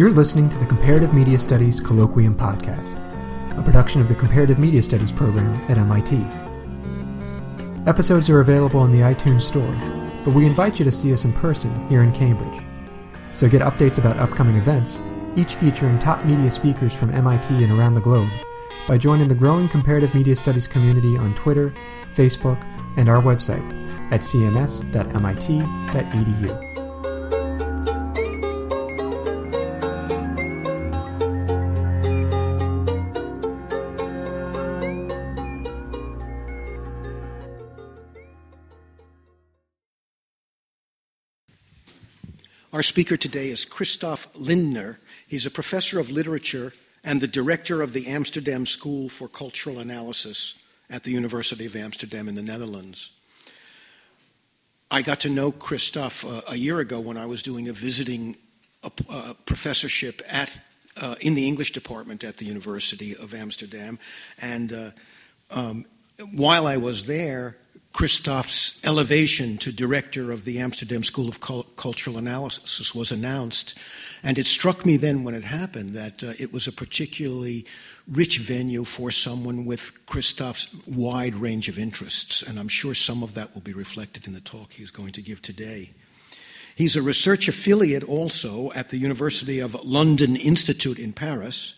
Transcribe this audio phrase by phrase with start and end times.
[0.00, 3.09] You're listening to the Comparative Media Studies Colloquium Podcast,
[3.60, 6.16] a production of the Comparative Media Studies program at MIT.
[7.86, 9.74] Episodes are available in the iTunes Store,
[10.24, 12.64] but we invite you to see us in person here in Cambridge.
[13.34, 15.02] So get updates about upcoming events,
[15.36, 18.30] each featuring top media speakers from MIT and around the globe,
[18.88, 21.74] by joining the growing Comparative Media Studies community on Twitter,
[22.16, 22.64] Facebook,
[22.96, 23.70] and our website
[24.10, 24.90] at cms.mit.edu.
[42.90, 44.98] speaker today is Christoph Lindner.
[45.28, 46.72] He's a professor of literature
[47.04, 50.58] and the director of the Amsterdam School for Cultural Analysis
[50.90, 53.12] at the University of Amsterdam in the Netherlands.
[54.90, 58.36] I got to know Christoph uh, a year ago when I was doing a visiting
[58.82, 60.50] uh, uh, professorship at
[61.00, 64.00] uh, in the English department at the University of Amsterdam,
[64.42, 64.92] and
[65.52, 65.84] um,
[66.32, 67.56] while I was there,
[67.92, 73.76] Christoph's elevation to director of the Amsterdam School of Cultural Analysis was announced.
[74.22, 77.66] And it struck me then when it happened that uh, it was a particularly
[78.06, 82.42] rich venue for someone with Christoph's wide range of interests.
[82.42, 85.22] And I'm sure some of that will be reflected in the talk he's going to
[85.22, 85.90] give today.
[86.76, 91.74] He's a research affiliate also at the University of London Institute in Paris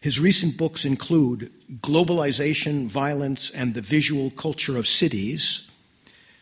[0.00, 5.70] his recent books include Globalization, Violence, and the Visual Culture of Cities,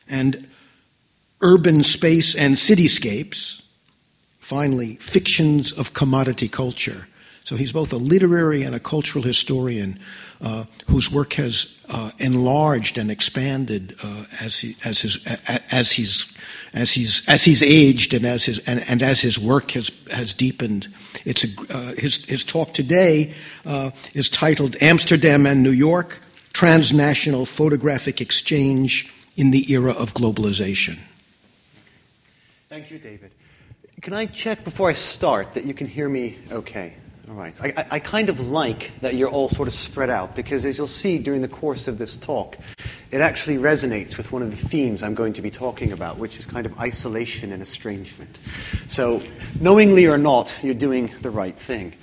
[0.09, 0.49] and
[1.41, 3.63] Urban Space and Cityscapes.
[4.39, 7.09] Finally, Fictions of Commodity Culture.
[7.45, 9.99] So he's both a literary and a cultural historian
[10.41, 15.19] uh, whose work has uh, enlarged and expanded uh, as he as his
[15.71, 16.33] as he's
[16.75, 20.35] as he's as he's aged and as his and, and as his work has has
[20.35, 20.89] deepened.
[21.25, 26.21] It's a, uh, his his talk today uh, is titled Amsterdam and New York:
[26.53, 30.99] Transnational Photographic Exchange in the Era of Globalization.
[32.69, 33.31] Thank you, David.
[34.03, 36.95] Can I check before I start that you can hear me okay?
[37.29, 37.55] All right.
[37.61, 40.87] I, I, kind of like that you're all sort of spread out because, as you'll
[40.87, 42.57] see during the course of this talk,
[43.11, 46.39] it actually resonates with one of the themes I'm going to be talking about, which
[46.39, 48.39] is kind of isolation and estrangement.
[48.87, 49.25] So,
[49.61, 51.95] knowingly or not, you're doing the right thing.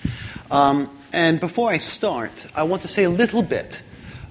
[0.52, 3.82] Um, and before I start, I want to say a little bit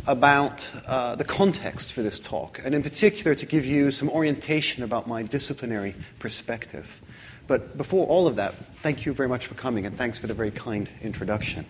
[0.06, 4.82] about uh, the context for this talk, and in particular to give you some orientation
[4.82, 7.00] about my disciplinary perspective.
[7.47, 10.34] But before all of that, thank you very much for coming, and thanks for the
[10.34, 11.66] very kind introduction.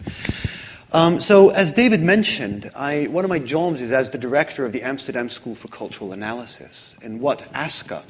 [0.93, 4.73] Um, so, as David mentioned, I, one of my jobs is as the director of
[4.73, 6.97] the Amsterdam School for Cultural Analysis.
[7.03, 8.03] And what ASCA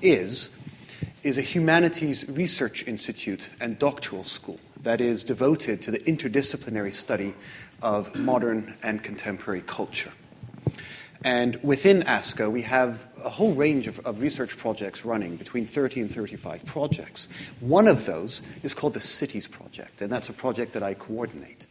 [0.00, 0.50] is,
[1.22, 7.34] is a humanities research institute and doctoral school that is devoted to the interdisciplinary study
[7.82, 10.12] of modern and contemporary culture.
[11.24, 16.02] And within ASCA, we have a whole range of, of, research projects running, between 30
[16.02, 17.28] and 35 projects.
[17.60, 21.66] One of those is called the Cities Project, and that's a project that I coordinate.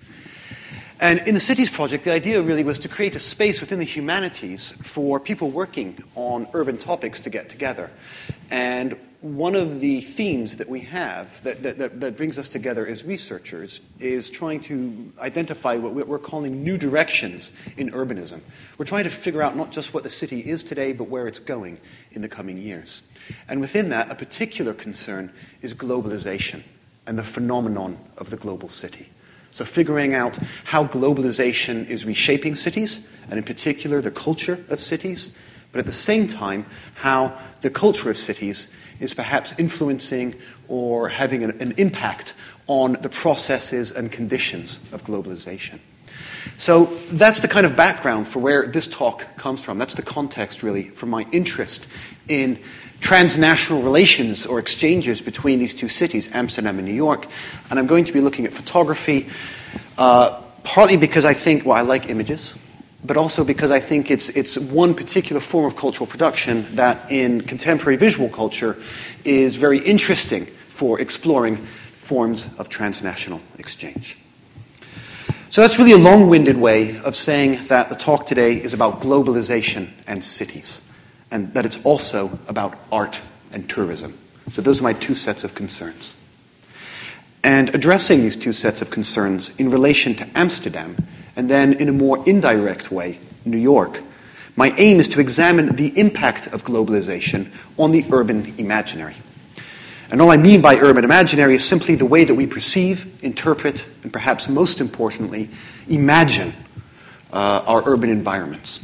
[0.99, 3.85] And in the Cities Project, the idea really was to create a space within the
[3.85, 7.91] humanities for people working on urban topics to get together.
[8.49, 13.05] And one of the themes that we have that, that, that, brings us together as
[13.05, 18.41] researchers is trying to identify what we're calling new directions in urbanism.
[18.77, 21.39] We're trying to figure out not just what the city is today, but where it's
[21.39, 21.79] going
[22.11, 23.03] in the coming years.
[23.47, 25.31] And within that, a particular concern
[25.61, 26.61] is globalization
[27.07, 29.09] and the phenomenon of the global city.
[29.51, 32.99] So, figuring out how globalization is reshaping cities,
[33.29, 35.33] and in particular the culture of cities,
[35.71, 36.65] but at the same time,
[36.95, 38.67] how the culture of cities
[38.99, 40.35] is perhaps influencing
[40.67, 42.33] or having an, an impact
[42.67, 45.79] on the processes and conditions of globalization.
[46.57, 49.77] So that's the kind of background for where this talk comes from.
[49.77, 51.87] That's the context, really, for my interest
[52.27, 52.59] in
[52.99, 57.27] transnational relations or exchanges between these two cities, Amsterdam and New York.
[57.69, 59.27] And I'm going to be looking at photography,
[59.97, 62.55] uh, partly because I think, well, I like images
[63.03, 67.41] but also because I think it's, it's one particular form of cultural production that in
[67.41, 68.77] contemporary visual culture
[69.25, 74.17] is very interesting for exploring forms of transnational exchange.
[75.49, 79.01] So that's really a long winded way of saying that the talk today is about
[79.01, 80.81] globalization and cities,
[81.29, 83.21] and that it's also about art
[83.51, 84.17] and tourism.
[84.51, 86.15] So those are my two sets of concerns.
[87.43, 90.95] And addressing these two sets of concerns in relation to Amsterdam,
[91.35, 94.01] and then in a more indirect way, New York,
[94.55, 99.15] my aim is to examine the impact of globalization on the urban imaginary.
[100.11, 103.89] And all I mean by urban imaginary is simply the way that we perceive, interpret,
[104.03, 105.49] and perhaps most importantly,
[105.87, 106.53] imagine
[107.31, 108.79] uh, our urban environments.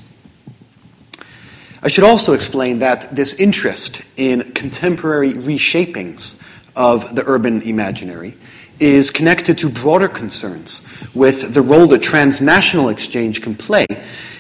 [1.83, 6.35] I should also explain that this interest in contemporary reshapings
[6.75, 8.35] of the urban imaginary
[8.79, 10.81] is connected to broader concerns
[11.13, 13.85] with the role that transnational exchange can play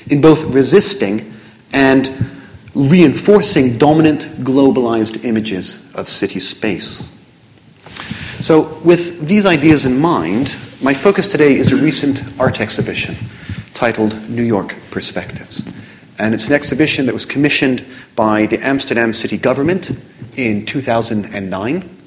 [0.07, 1.33] in both resisting
[1.73, 2.31] and
[2.73, 7.11] reinforcing dominant globalized images of city space.
[8.41, 13.15] So, with these ideas in mind, my focus today is a recent art exhibition
[13.73, 15.63] titled New York Perspectives.
[16.17, 17.85] And it's an exhibition that was commissioned
[18.15, 19.91] by the Amsterdam city government
[20.35, 21.98] in 2009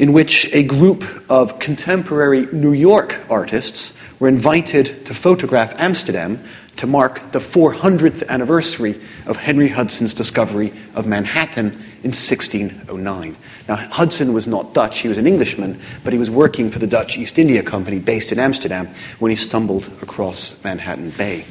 [0.00, 6.42] in which a group of contemporary New York artists were invited to photograph Amsterdam
[6.76, 11.66] to mark the 400th anniversary of Henry Hudson's discovery of Manhattan
[12.02, 13.36] in 1609.
[13.68, 16.86] Now, Hudson was not Dutch, he was an Englishman, but he was working for the
[16.86, 18.88] Dutch East India Company based in Amsterdam
[19.18, 21.44] when he stumbled across Manhattan Bay.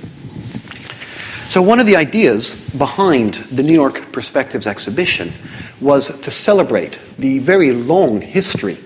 [1.49, 5.33] So, one of the ideas behind the New York Perspectives exhibition
[5.81, 8.77] was to celebrate the very long history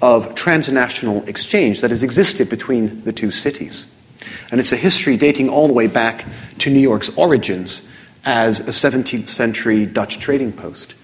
[0.00, 3.88] of transnational exchange that has existed between the two cities.
[4.52, 6.24] And it's a history dating all the way back
[6.58, 7.88] to New York's origins
[8.24, 10.94] as a 17th century Dutch trading post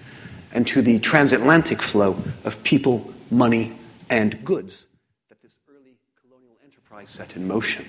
[0.53, 3.73] and to the transatlantic flow of people, money,
[4.09, 4.87] and goods
[5.27, 7.85] that this early colonial enterprise set in motion.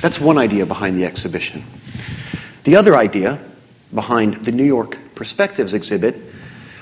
[0.00, 1.64] That's one idea behind the exhibition.
[2.64, 3.38] The other idea
[3.94, 6.16] behind the New York Perspectives exhibit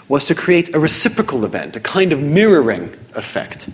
[0.08, 3.68] was to create a reciprocal event, a kind of mirroring effect,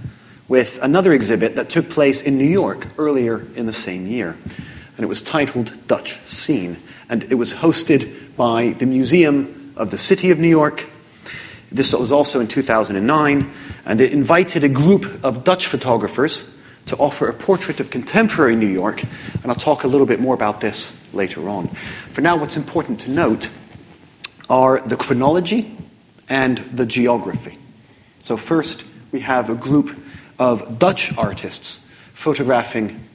[0.48, 4.36] with another exhibit that took place in New York earlier in the same year.
[4.96, 6.76] And it was titled Dutch Seen,
[7.08, 10.86] and it was hosted by the Museum of the City of New York.
[11.70, 13.52] This was also in 2009,
[13.86, 16.48] and it invited a group of Dutch photographers
[16.86, 20.34] to offer a portrait of contemporary New York, and I'll talk a little bit more
[20.34, 21.68] about this later on.
[22.12, 23.50] For now, what's important to note
[24.50, 25.76] are the chronology
[26.28, 27.58] and the geography.
[28.20, 29.96] So, first, we have a group
[30.38, 33.08] of Dutch artists photographing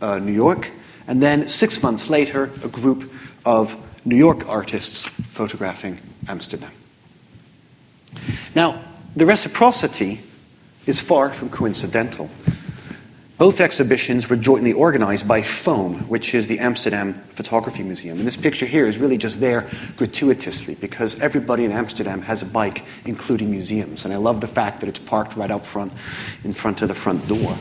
[0.00, 0.70] uh, New York,
[1.06, 3.12] and then six months later, a group
[3.44, 6.72] of New York artists photographing Amsterdam.
[8.54, 8.82] Now,
[9.14, 10.22] the reciprocity
[10.86, 12.30] is far from coincidental.
[13.40, 18.18] Both exhibitions were jointly organized by FOAM, which is the Amsterdam Photography Museum.
[18.18, 19.66] And this picture here is really just there
[19.96, 24.04] gratuitously because everybody in Amsterdam has a bike, including museums.
[24.04, 25.90] And I love the fact that it's parked right out front,
[26.44, 27.56] in front of the front door.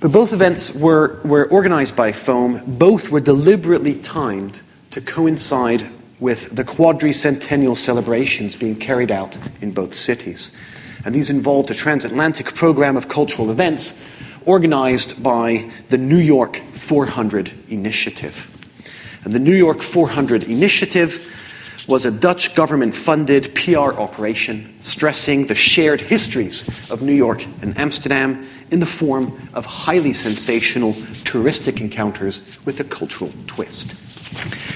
[0.00, 2.78] But both events were, were organized by FOAM.
[2.78, 4.60] Both were deliberately timed
[4.90, 5.88] to coincide
[6.18, 10.50] with the quadricentennial celebrations being carried out in both cities.
[11.04, 13.96] And these involved a transatlantic program of cultural events
[14.48, 18.48] organized by the New York 400 Initiative.
[19.22, 21.22] And the New York 400 Initiative
[21.86, 27.76] was a Dutch government funded PR operation stressing the shared histories of New York and
[27.76, 33.96] Amsterdam in the form of highly sensational touristic encounters with a cultural twist.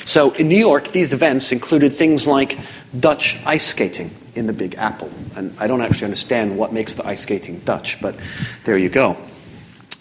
[0.07, 2.59] So in New York, these events included things like
[3.01, 5.11] Dutch ice skating in the Big Apple.
[5.35, 8.19] And I don't actually understand what makes the ice skating Dutch, but
[8.65, 9.17] there you go.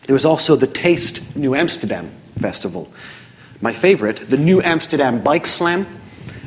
[0.08, 2.92] There was also the Taste New Amsterdam Festival.
[3.62, 5.86] My favorite, the New Amsterdam Bike Slam,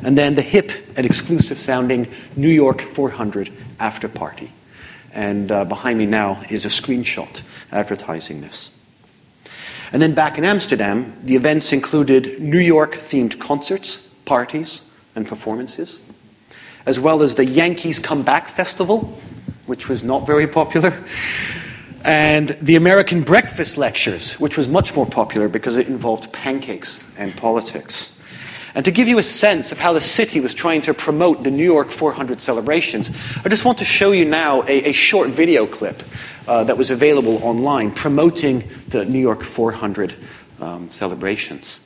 [0.03, 4.51] and then the hip and exclusive sounding New York 400 After Party.
[5.13, 8.71] And uh, behind me now is a screenshot advertising this.
[9.93, 14.81] And then back in Amsterdam, the events included New York themed concerts, parties,
[15.15, 16.01] and performances,
[16.85, 19.17] as well as the Yankees Comeback Festival,
[19.65, 21.01] which was not very popular,
[22.05, 27.35] and the American Breakfast Lectures, which was much more popular because it involved pancakes and
[27.35, 28.15] politics.
[28.75, 31.49] And to give you a sense of how the city was trying to promote the
[31.49, 33.09] New York 400 celebrations,
[33.43, 36.03] I just want to show you now a, a short video clip
[36.47, 40.13] uh, that was available online promoting the New York 400
[40.59, 41.79] um, celebrations.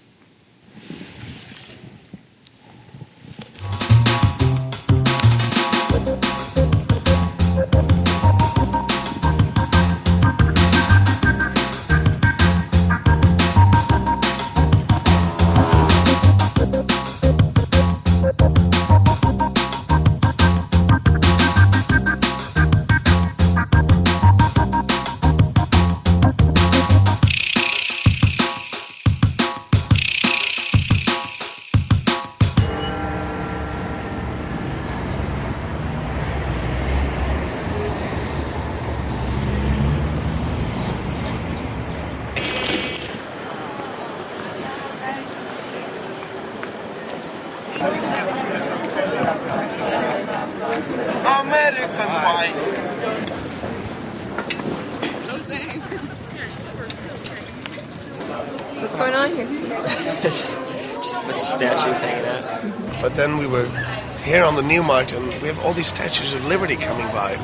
[65.60, 67.36] Have all these statues of liberty coming by.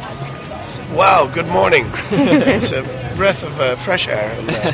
[0.94, 1.86] Wow, good morning.
[2.12, 2.84] it's a
[3.16, 4.36] breath of uh, fresh air.
[4.40, 4.72] And, uh,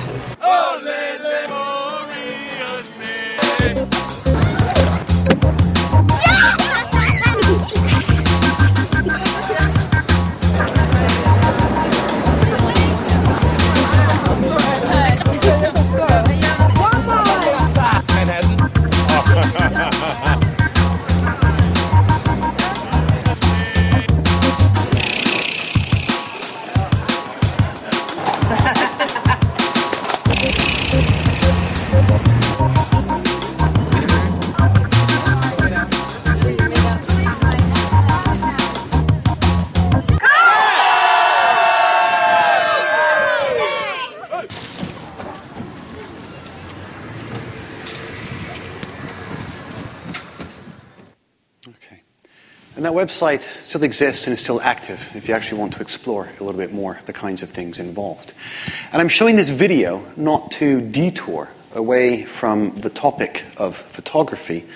[53.02, 56.60] website still exists and is still active if you actually want to explore a little
[56.60, 58.34] bit more the kinds of things involved.
[58.92, 64.68] And I'm showing this video not to detour away from the topic of photography,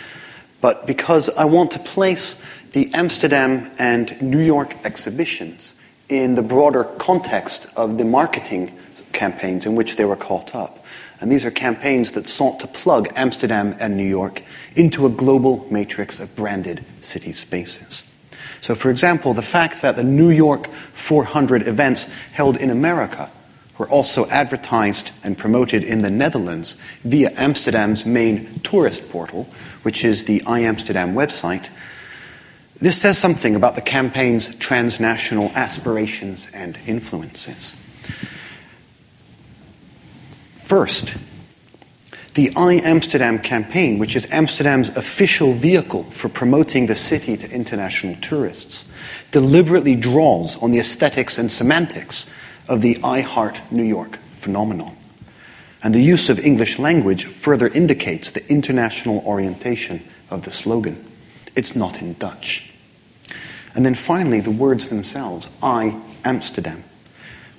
[0.60, 2.42] but because I want to place
[2.72, 5.76] the Amsterdam and New York exhibitions
[6.10, 8.78] in the broader context of the marketing
[9.14, 10.84] campaigns in which they were caught up.
[11.22, 14.42] And these are campaigns that sought to plug Amsterdam and New York
[14.76, 18.04] into a global matrix of branded city spaces.
[18.62, 23.30] So, for example, the fact that the New York 400 events held in America
[23.78, 29.48] were also advertised and promoted in the Netherlands via Amsterdam's main tourist portal,
[29.84, 31.70] which is the iAmsterdam website.
[32.80, 37.76] This says something about the campaign's transnational aspirations and influences.
[40.56, 41.16] First,
[42.36, 48.16] the I Amsterdam campaign, which is Amsterdam's official vehicle for promoting the city to international
[48.22, 48.88] tourists,
[49.32, 52.30] deliberately draws on the aesthetics and semantics
[52.68, 54.96] of the I Heart New York phenomenon.
[55.82, 61.06] And the use of English language further indicates the international orientation of the slogan.
[61.56, 62.74] It's not in Dutch.
[63.76, 66.84] And then finally, the words themselves, I Amsterdam,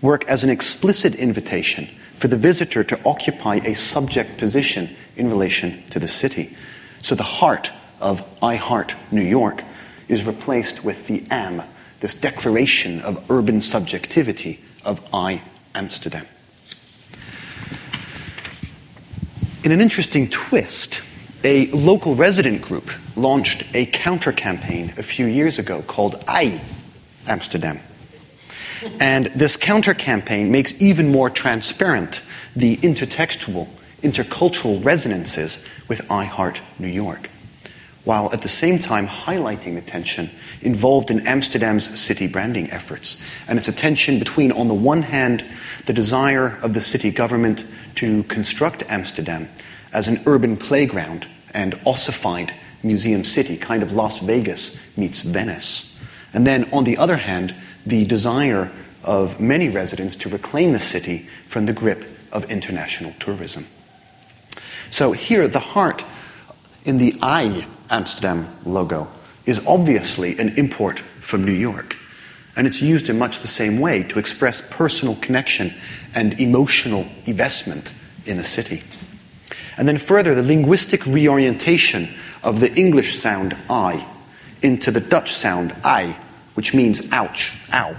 [0.03, 5.83] work as an explicit invitation for the visitor to occupy a subject position in relation
[5.91, 6.57] to the city.
[7.03, 9.63] So the heart of I Heart New York
[10.09, 11.63] is replaced with the am,
[12.01, 15.43] this declaration of urban subjectivity of I
[15.75, 16.27] Amsterdam.
[19.65, 21.03] In an interesting twist,
[21.43, 26.61] a local resident group launched a counter campaign a few years ago called I
[27.27, 27.81] Amsterdam.
[29.01, 33.69] And this counter campaign makes even more transparent the intertextual,
[34.03, 37.31] intercultural resonances with I Heart New York,
[38.05, 40.31] while at the same time highlighting the tension
[40.63, 43.23] involved in Amsterdam's city branding efforts.
[43.49, 45.45] And it's a tension between, on the one hand,
[45.87, 47.65] the desire of the city government
[47.97, 49.49] to construct Amsterdam
[49.93, 52.53] as an urban playground and ossified
[52.83, 55.97] museum city, kind of Las Vegas meets Venice.
[56.33, 57.55] And then, on the other hand,
[57.87, 58.71] the desire
[59.05, 63.67] of many residents to reclaim the city from the grip of international tourism.
[64.91, 66.05] So, here, the heart
[66.85, 69.09] in the I Amsterdam logo
[69.45, 71.97] is obviously an import from New York.
[72.57, 75.75] And it's used in much the same way to express personal connection
[76.15, 77.93] and emotional investment
[78.25, 78.83] in the city.
[79.79, 82.09] And then further, the linguistic reorientation
[82.43, 84.07] of the English sound I
[84.63, 86.19] into the Dutch sound I,
[86.57, 87.95] which means ouch, ow.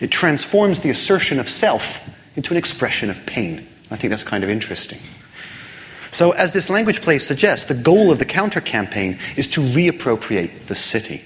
[0.00, 2.00] It transforms the assertion of self
[2.34, 3.66] into an expression of pain.
[3.90, 4.98] I think that's kind of interesting.
[6.10, 10.66] So, as this language play suggests, the goal of the counter campaign is to reappropriate
[10.66, 11.24] the city,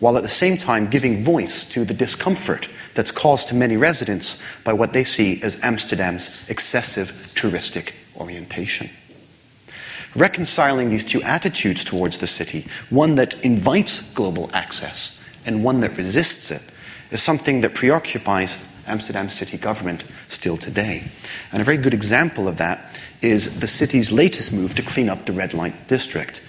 [0.00, 4.42] while at the same time giving voice to the discomfort that's caused to many residents
[4.64, 8.88] by what they see as Amsterdam's excessive touristic orientation.
[10.14, 15.96] Reconciling these two attitudes towards the city, one that invites global access and one that
[15.96, 16.62] resists it,
[17.10, 21.10] is something that preoccupies Amsterdam city government still today.
[21.52, 25.24] And a very good example of that is the city's latest move to clean up
[25.24, 26.40] the red light district.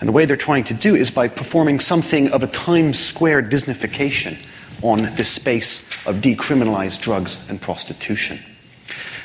[0.00, 3.44] And the way they're trying to do is by performing something of a Times Square
[3.44, 4.38] Disneyfication
[4.82, 8.38] on this space of decriminalized drugs and prostitution.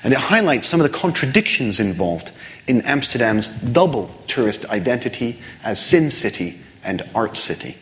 [0.03, 2.31] And it highlights some of the contradictions involved
[2.67, 7.77] in Amsterdam's double tourist identity as Sin City and Art City.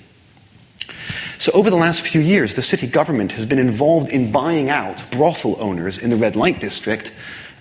[1.37, 5.03] So, over the last few years, the city government has been involved in buying out
[5.11, 7.11] brothel owners in the red light district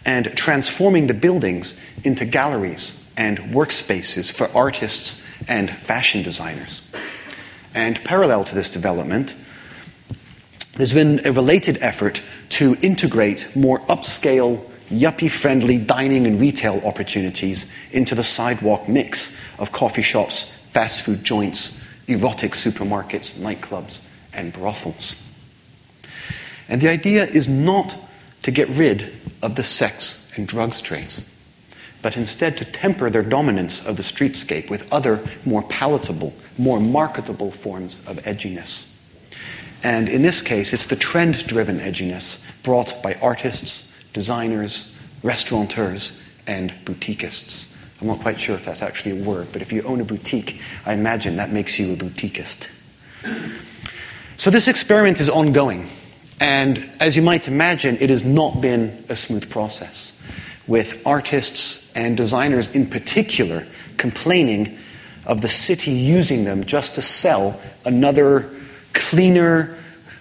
[0.04, 6.82] and transforming the buildings into galleries and workspaces for artists and fashion designers.
[7.74, 9.34] And parallel to this development,
[10.74, 17.70] there's been a related effort to integrate more upscale, yuppie friendly dining and retail opportunities
[17.92, 24.00] into the sidewalk mix of coffee shops, fast food joints, erotic supermarkets, nightclubs,
[24.32, 25.16] and brothels.
[26.68, 27.98] And the idea is not
[28.42, 31.24] to get rid of the sex and drugs trades,
[32.02, 37.50] but instead to temper their dominance of the streetscape with other more palatable, more marketable
[37.50, 38.86] forms of edginess.
[39.82, 46.72] And in this case, it's the trend driven edginess brought by artists, designers, restaurateurs, and
[46.84, 47.69] boutiquists.
[48.00, 50.60] I'm not quite sure if that's actually a word, but if you own a boutique,
[50.86, 52.68] I imagine that makes you a boutiquist.
[54.38, 55.88] So this experiment is ongoing.
[56.40, 60.14] And as you might imagine, it has not been a smooth process,
[60.66, 63.66] with artists and designers in particular
[63.98, 64.78] complaining
[65.26, 68.48] of the city using them just to sell another
[68.94, 69.76] cleaner,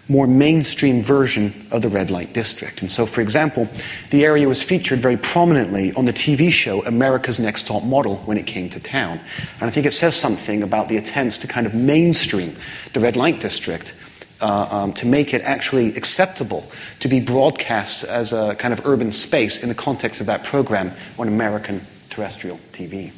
[0.09, 2.81] more mainstream version of the red light district.
[2.81, 3.69] And so, for example,
[4.09, 8.37] the area was featured very prominently on the TV show America's Next Top Model when
[8.37, 9.19] it came to town.
[9.61, 12.55] And I think it says something about the attempts to kind of mainstream
[12.93, 13.93] the red light district.
[14.41, 16.65] Uh, um, to make it actually acceptable
[17.01, 20.93] to be broadcast as a kind of urban space in the context of that program
[21.17, 23.11] on American terrestrial TV.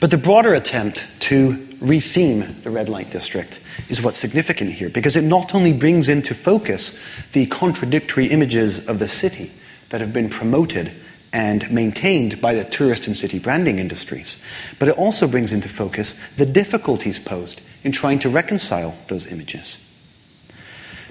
[0.00, 5.16] But the broader attempt to retheme the red light district is what's significant here because
[5.16, 6.98] it not only brings into focus
[7.32, 9.50] the contradictory images of the city
[9.90, 10.92] that have been promoted
[11.32, 14.38] and maintained by the tourist and city branding industries,
[14.78, 19.84] but it also brings into focus the difficulties posed in trying to reconcile those images.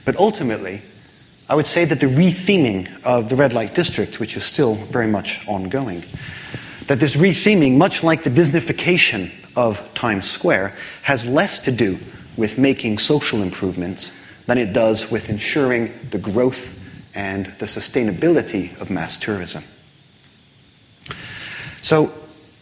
[0.06, 0.82] But ultimately,
[1.50, 5.08] I would say that the retheming of the red light district, which is still very
[5.08, 6.04] much ongoing,
[6.88, 12.00] that this retheming, much like the Disneyfication of Times Square, has less to do
[12.38, 14.16] with making social improvements
[14.48, 16.78] than it does with ensuring the growth
[17.16, 19.64] and the sustainability of mass tourism.
[21.82, 22.14] So,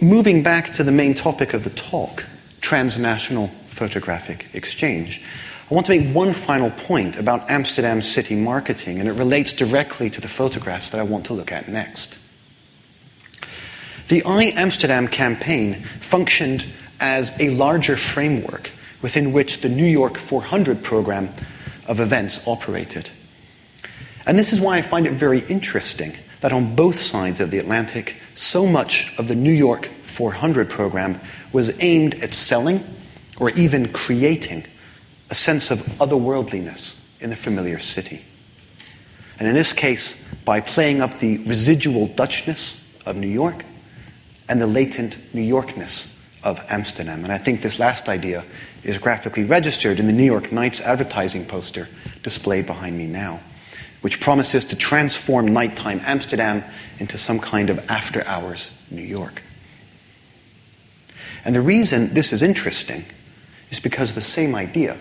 [0.02, 2.25] moving back to the main topic of the talk,
[2.62, 5.21] transnational photographic exchange.
[5.69, 10.10] I want to make one final point about Amsterdam city marketing, and it relates directly
[10.10, 12.17] to the photographs that I want to look at next.
[14.08, 16.65] The I Amsterdam campaign functioned
[16.99, 21.29] as a larger framework within which the New York 400 program
[21.88, 23.09] of events operated.
[24.25, 27.57] And this is why I find it very interesting that on both sides of the
[27.57, 31.19] Atlantic, so much of the New York 400 program
[31.51, 32.83] was aimed at selling
[33.39, 34.65] or even creating
[35.29, 38.23] a sense of otherworldliness in the familiar city.
[39.38, 43.63] And in this case, by playing up the residual Dutchness of New York
[44.49, 47.23] and the latent New Yorkness of Amsterdam.
[47.23, 48.43] And I think this last idea
[48.84, 51.88] is graphically registered in the New York Nights advertising poster
[52.23, 53.39] displayed behind me now,
[54.02, 56.63] which promises to transform nighttime Amsterdam
[56.99, 59.41] into some kind of after hours New York.
[61.45, 63.06] And the reason this is interesting
[63.69, 64.97] is because the same idea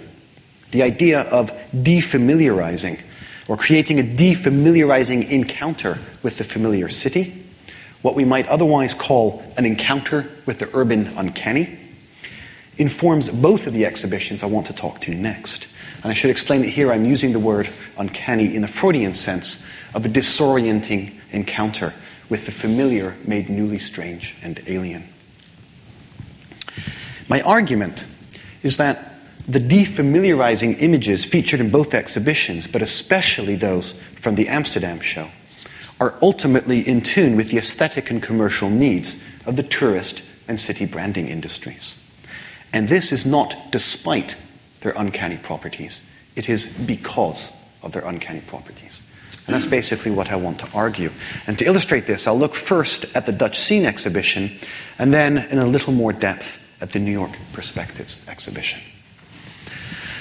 [0.70, 3.01] the idea of defamiliarizing
[3.48, 7.38] or creating a defamiliarizing encounter with the familiar city,
[8.02, 11.78] what we might otherwise call an encounter with the urban uncanny,
[12.76, 15.66] informs both of the exhibitions I want to talk to next.
[16.02, 19.64] And I should explain that here I'm using the word uncanny in the Freudian sense
[19.94, 21.92] of a disorienting encounter
[22.28, 25.04] with the familiar made newly strange and alien.
[27.28, 28.06] My argument
[28.62, 29.14] is that
[29.48, 35.30] the defamiliarizing images featured in both exhibitions, but especially those from the Amsterdam show,
[36.00, 40.87] are ultimately in tune with the aesthetic and commercial needs of the tourist and city
[40.87, 41.96] branding industries.
[42.72, 44.37] And this is not despite
[44.80, 46.00] their uncanny properties,
[46.37, 49.02] it is because of their uncanny properties.
[49.46, 51.11] And that's basically what I want to argue.
[51.46, 54.52] And to illustrate this, I'll look first at the Dutch Seen exhibition
[54.98, 58.80] and then in a little more depth at the New York Perspectives exhibition.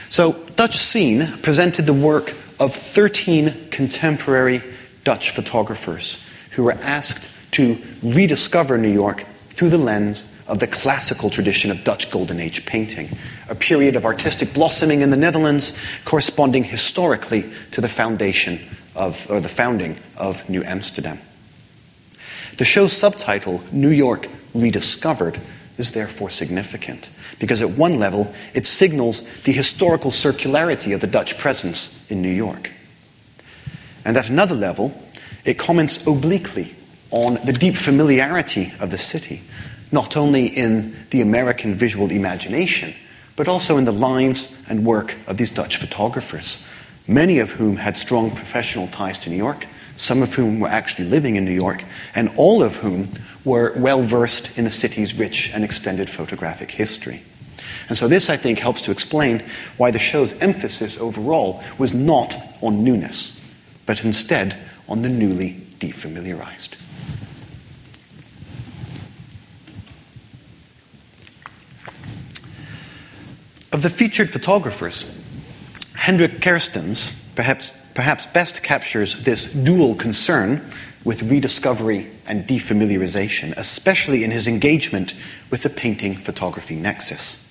[0.10, 4.64] So, Dutch Seen presented the work of 13 contemporary
[5.08, 11.30] Dutch photographers who were asked to rediscover New York through the lens of the classical
[11.30, 13.18] tradition of Dutch Golden Age painting,
[13.48, 15.72] a period of artistic blossoming in the Netherlands
[16.04, 18.60] corresponding historically to the foundation
[18.98, 21.20] of, or the founding of New Amsterdam.
[22.58, 25.40] The show's subtitle, New York Rediscovered,
[25.78, 31.38] is therefore significant because, at one level, it signals the historical circularity of the Dutch
[31.38, 32.74] presence in New York.
[34.08, 34.94] And at another level,
[35.48, 36.76] It comments obliquely
[37.10, 39.42] on the deep familiarity of the city,
[39.94, 42.94] not only in the American visual imagination,
[43.38, 46.62] but also in the lives and work of these Dutch photographers,
[47.08, 51.08] many of whom had strong professional ties to New York, some of whom were actually
[51.08, 53.08] living in New York, and all of whom
[53.46, 57.24] were well versed in the city's rich and extended photographic history.
[57.88, 59.44] And so, this, I think, helps to explain
[59.78, 63.37] why the show's emphasis overall was not on newness,
[63.88, 64.56] but instead
[64.88, 66.74] on the newly defamiliarized.
[73.74, 75.12] Of the featured photographers,
[75.96, 80.66] Hendrik Kerstens perhaps, perhaps best captures this dual concern
[81.04, 85.14] with rediscovery and defamiliarization, especially in his engagement
[85.50, 87.44] with the painting photography nexus.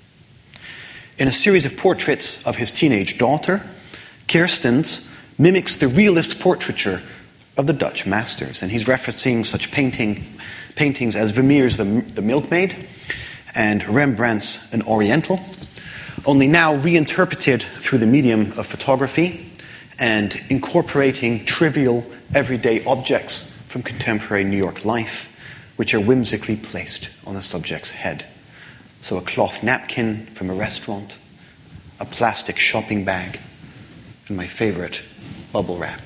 [1.16, 3.62] In a series of portraits of his teenage daughter,
[4.26, 7.02] Kerstens mimics the realist portraiture
[7.56, 10.24] of the Dutch masters, and he's referencing such painting,
[10.74, 12.76] paintings as Vermeer's the, the Milkmaid
[13.54, 15.40] and Rembrandt's An Oriental,
[16.26, 19.50] only now reinterpreted through the medium of photography
[19.98, 25.32] and incorporating trivial, everyday objects from contemporary New York life,
[25.76, 28.24] which are whimsically placed on the subject's head.
[29.00, 31.16] So, a cloth napkin from a restaurant,
[32.00, 33.38] a plastic shopping bag,
[34.28, 35.02] and my favorite,
[35.56, 36.02] bubble wrap.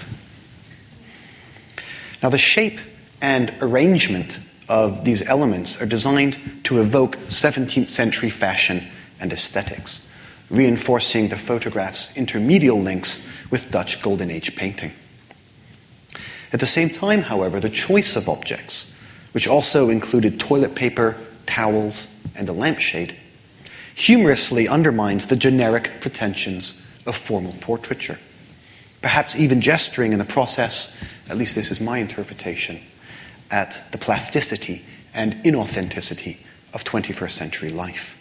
[2.23, 2.79] Now, the shape
[3.21, 8.87] and arrangement of these elements are designed to evoke 17th century fashion
[9.19, 10.07] and aesthetics
[10.51, 14.93] reinforcing the photograph's intermedial links with Dutch Golden Age painting.
[16.53, 18.87] At the same time, however, the choice of objects,
[19.33, 23.17] which also included toilet paper, towels, and a lampshade,
[23.97, 28.21] humorously undermines the generic pretensions of formal portraiture,
[29.03, 30.97] perhaps even gesturing in the process,
[31.29, 32.81] at least this is my interpretation,
[33.51, 34.85] at the plasticity
[35.15, 36.39] and inauthenticity
[36.73, 38.17] of 21st century life.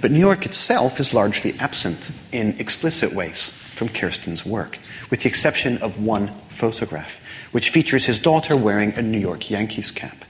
[0.00, 4.78] But New York itself is largely absent in explicit ways from Kerstens' work,
[5.10, 9.90] with the exception of one photograph, which features his daughter wearing a New York Yankees
[9.90, 10.24] cap.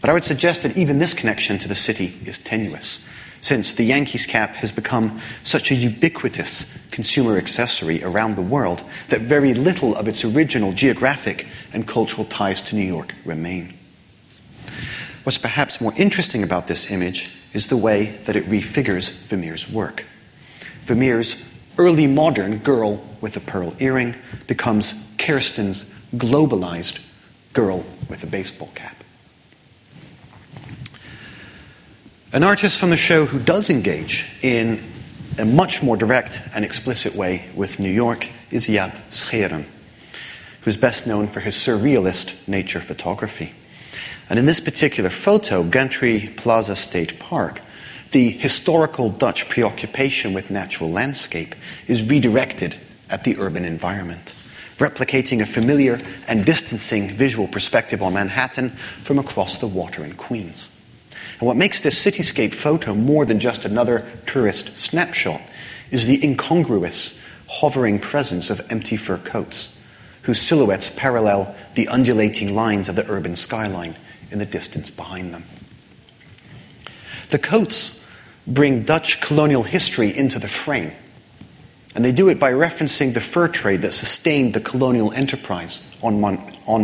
[0.00, 3.04] But I would suggest that even this connection to the city is tenuous,
[3.42, 9.20] since the Yankees cap has become such a ubiquitous consumer accessory around the world that
[9.20, 13.74] very little of its original geographic and cultural ties to New York remain.
[15.24, 20.04] What's perhaps more interesting about this image is the way that it refigures Vermeer's work.
[20.84, 21.36] Vermeer's
[21.78, 24.14] early modern girl with a pearl earring
[24.46, 27.00] becomes Kerstens' globalized
[27.52, 29.01] girl with a baseball cap.
[32.34, 34.82] An artist from the show who does engage in
[35.38, 39.66] a much more direct and explicit way with New York is Jaap Scheeren,
[40.62, 43.52] who is best known for his surrealist nature photography.
[44.30, 47.60] And in this particular photo, Gantry Plaza State Park,
[48.12, 51.54] the historical Dutch preoccupation with natural landscape
[51.86, 52.76] is redirected
[53.10, 54.34] at the urban environment,
[54.78, 60.70] replicating a familiar and distancing visual perspective on Manhattan from across the water in Queens.
[61.42, 65.42] And what makes this cityscape photo more than just another tourist snapshot
[65.90, 69.76] is the incongruous, hovering presence of empty fur coats,
[70.22, 73.96] whose silhouettes parallel the undulating lines of the urban skyline
[74.30, 75.42] in the distance behind them.
[77.30, 78.06] The coats
[78.46, 80.92] bring Dutch colonial history into the frame,
[81.96, 86.20] and they do it by referencing the fur trade that sustained the colonial enterprise on,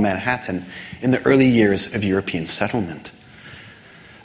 [0.03, 0.67] Manhattan
[1.01, 3.13] in the early years of European settlement.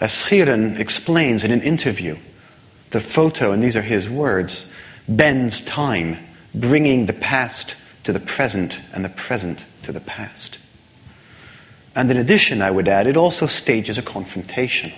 [0.03, 2.17] As Scheeren explains in an interview,
[2.89, 4.69] the photo, and these are his words,
[5.07, 6.17] bends time,
[6.53, 10.57] bringing the past to the present and the present to the past.
[11.95, 14.91] And in addition, I would add, it also stages a confrontation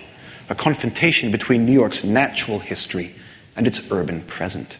[0.48, 3.14] a confrontation between New York's natural history
[3.56, 4.78] and its urban present.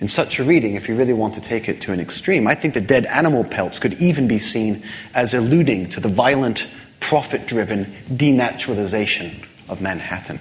[0.00, 2.54] In such a reading, if you really want to take it to an extreme, I
[2.54, 4.82] think the dead animal pelts could even be seen
[5.14, 6.70] as alluding to the violent,
[7.02, 10.38] profit driven denaturalization of Manhattan.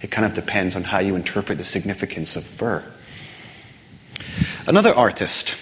[0.00, 2.84] It kind of depends on how you interpret the significance of fur.
[4.66, 5.58] Another artist,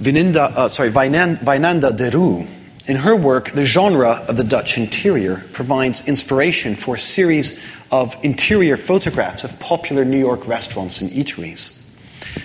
[0.00, 2.46] Vininda, uh, sorry, Wijnanda Deroo,
[2.86, 7.58] in her work, the genre of the Dutch interior provides inspiration for a series
[7.90, 11.80] of interior photographs of popular New York restaurants and eateries.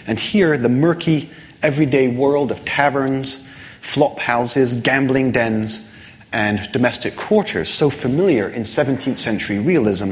[0.07, 1.29] And here, the murky,
[1.61, 3.45] everyday world of taverns,
[3.81, 5.88] flop houses, gambling dens,
[6.31, 10.11] and domestic quarters, so familiar in 17th century realism,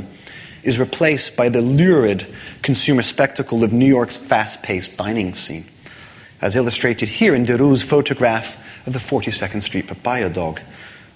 [0.64, 2.28] is replaced by the lurid
[2.62, 5.66] consumer spectacle of New York's fast paced dining scene.
[6.42, 10.60] as illustrated here in Deroo's photograph of the 42nd Street papaya dog,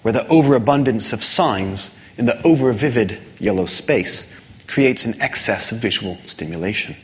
[0.02, 4.32] where the overabundance of signs in the over-vivid yellow space
[4.66, 6.96] creates an excess of visual stimulation.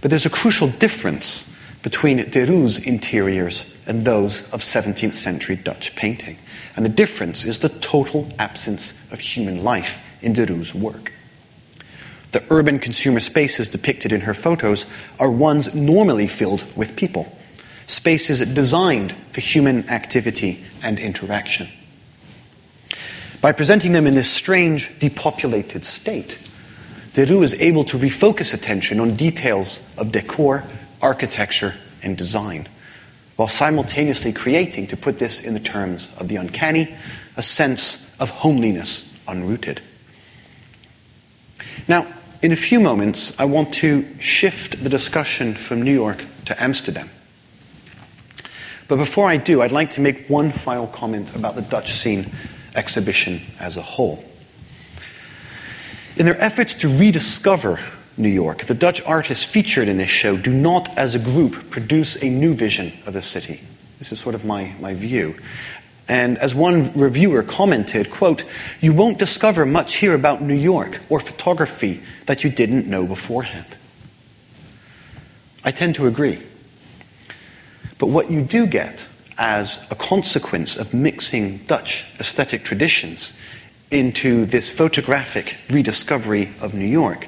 [0.00, 1.49] But there's a crucial difference
[1.82, 6.36] between Deroo's interiors and those of 17th century Dutch painting.
[6.76, 11.12] And the difference is the total absence of human life in Deroo's work.
[12.32, 14.86] The urban consumer spaces depicted in her photos
[15.18, 17.36] are ones normally filled with people,
[17.86, 21.68] spaces designed for human activity and interaction.
[23.40, 26.38] By presenting them in this strange, depopulated state,
[27.14, 30.64] Deroo is able to refocus attention on details of decor,
[31.00, 32.68] architecture, and design,
[33.36, 36.94] while simultaneously creating, to put this in the terms of the uncanny,
[37.36, 39.80] a sense of homeliness unrooted.
[41.88, 42.06] Now,
[42.42, 47.10] in a few moments, I want to shift the discussion from New York to Amsterdam.
[48.88, 52.30] But before I do, I'd like to make one final comment about the Dutch Seen
[52.74, 54.24] exhibition as a whole.
[56.16, 57.78] In their efforts to rediscover
[58.20, 62.16] New York, the Dutch artists featured in this show do not, as a group, produce
[62.22, 63.60] a new vision of the city.
[63.98, 65.36] This is sort of my, my view.
[66.08, 68.44] And as one reviewer commented, quote,
[68.80, 73.76] you won't discover much here about New York or photography that you didn't know beforehand.
[75.64, 76.38] I tend to agree.
[77.98, 79.04] But what you do get
[79.38, 83.32] as a consequence of mixing Dutch aesthetic traditions
[83.90, 87.26] into this photographic rediscovery of New York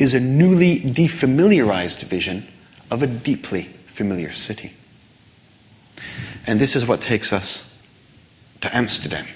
[0.00, 2.46] is a newly defamiliarized vision
[2.90, 4.72] of a deeply familiar city.
[6.46, 7.66] And this is what takes us
[8.62, 9.26] to Amsterdam,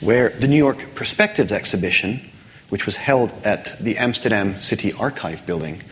[0.00, 2.30] where the New York Perspectives exhibition,
[2.68, 5.82] which was held at the Amsterdam City Archive building,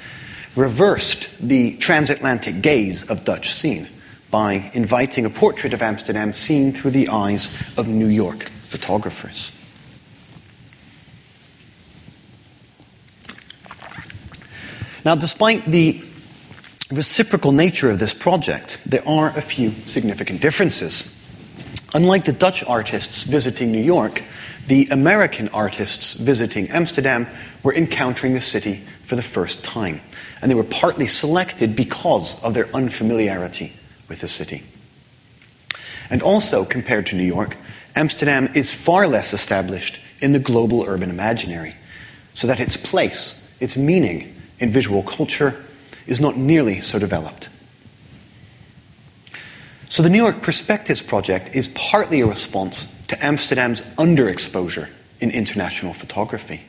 [0.57, 3.89] reversed the transatlantic gaze of Dutch Seen
[4.31, 9.53] by inviting a portrait of Amsterdam seen through the eyes of New York photographers.
[15.05, 16.01] Now, despite the
[16.91, 21.19] reciprocal nature of this project, there are a few significant differences.
[21.95, 24.23] Unlike the Dutch artists visiting New York,
[24.69, 27.27] the American artists visiting Amsterdam
[27.65, 30.01] were encountering the city for the first time,
[30.41, 33.73] and they were partly selected because of their unfamiliarity
[34.09, 34.63] with the city.
[36.11, 37.57] And also, compared to New York,
[37.97, 41.75] Amsterdam is far less established in the global urban imaginary,
[42.35, 45.63] so that its place, its meaning in visual culture,
[46.07, 47.49] is not nearly so developed.
[49.89, 54.89] So, the New York Perspectives Project is partly a response to Amsterdam's underexposure
[55.21, 56.63] in international photography,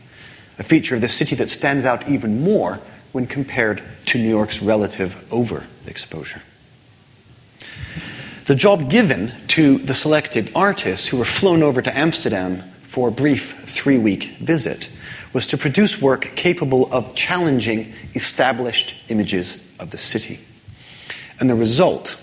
[0.60, 2.80] a feature of the city that stands out even more
[3.14, 6.42] when compared to New York's relative overexposure.
[8.46, 13.12] The job given to the selected artists who were flown over to Amsterdam for a
[13.12, 14.90] brief three week visit
[15.34, 20.40] was to produce work capable of challenging established images of the city.
[21.40, 22.18] And the result,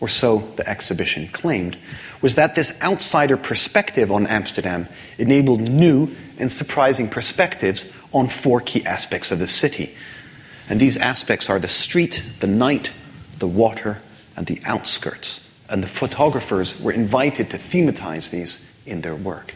[0.00, 1.76] or so the exhibition claimed,
[2.20, 4.86] was that this outsider perspective on Amsterdam
[5.18, 9.96] enabled new and surprising perspectives on four key aspects of the city.
[10.68, 12.92] And these aspects are the street, the night,
[13.38, 14.00] the water,
[14.36, 19.54] and the outskirts and the photographers were invited to thematize these in their work.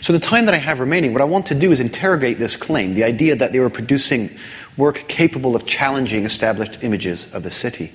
[0.00, 2.56] So, the time that I have remaining, what I want to do is interrogate this
[2.56, 4.30] claim the idea that they were producing
[4.76, 7.92] work capable of challenging established images of the city.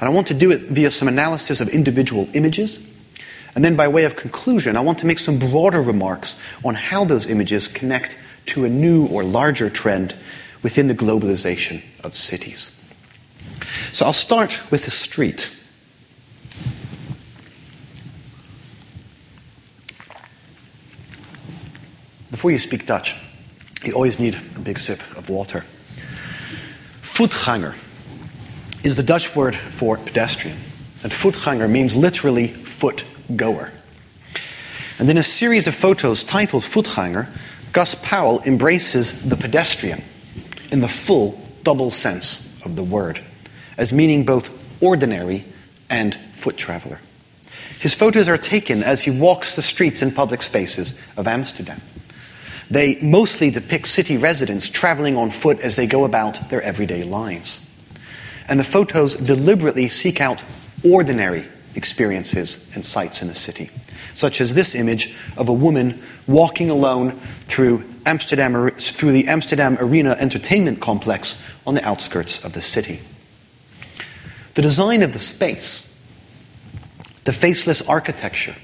[0.00, 2.86] And I want to do it via some analysis of individual images.
[3.54, 7.04] And then, by way of conclusion, I want to make some broader remarks on how
[7.04, 10.14] those images connect to a new or larger trend
[10.62, 12.70] within the globalization of cities.
[13.92, 15.54] So, I'll start with the street.
[22.30, 23.16] Before you speak Dutch,
[23.84, 25.64] you always need a big sip of water.
[27.02, 27.74] Voetganger
[28.84, 30.56] is the Dutch word for pedestrian,
[31.02, 33.72] and voetganger means literally foot goer.
[34.98, 37.26] And in a series of photos titled Voetganger,
[37.72, 40.02] Gus Powell embraces the pedestrian
[40.70, 43.20] in the full double sense of the word,
[43.76, 45.44] as meaning both ordinary
[45.88, 47.00] and foot traveler.
[47.80, 51.80] His photos are taken as he walks the streets and public spaces of Amsterdam.
[52.70, 57.66] They mostly depict city residents traveling on foot as they go about their everyday lives.
[58.48, 60.44] And the photos deliberately seek out
[60.84, 63.70] ordinary experiences and sights in the city.
[64.14, 67.12] such as this image of a woman walking alone
[67.46, 73.00] through, Amsterdam, through the Amsterdam Arena Entertainment Complex on the outskirts of the city.
[74.54, 75.86] The design of the space,
[77.24, 78.56] the faceless architecture,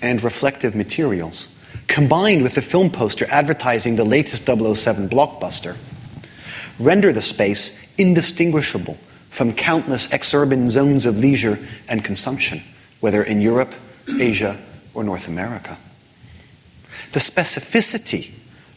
[0.00, 1.48] and reflective materials,
[1.92, 5.76] combined with the film poster advertising the latest 007 blockbuster,
[6.78, 8.94] render the space indistinguishable
[9.28, 11.58] from countless exurban zones of leisure
[11.90, 12.62] and consumption,
[13.00, 13.74] whether in Europe,
[14.18, 14.58] Asia,
[14.94, 15.76] or North America.
[17.12, 18.30] The specificity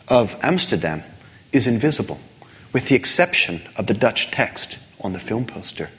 [0.10, 1.02] of Amsterdam
[1.54, 2.20] is invisible,
[2.74, 5.90] with the exception of the Dutch text on the film poster,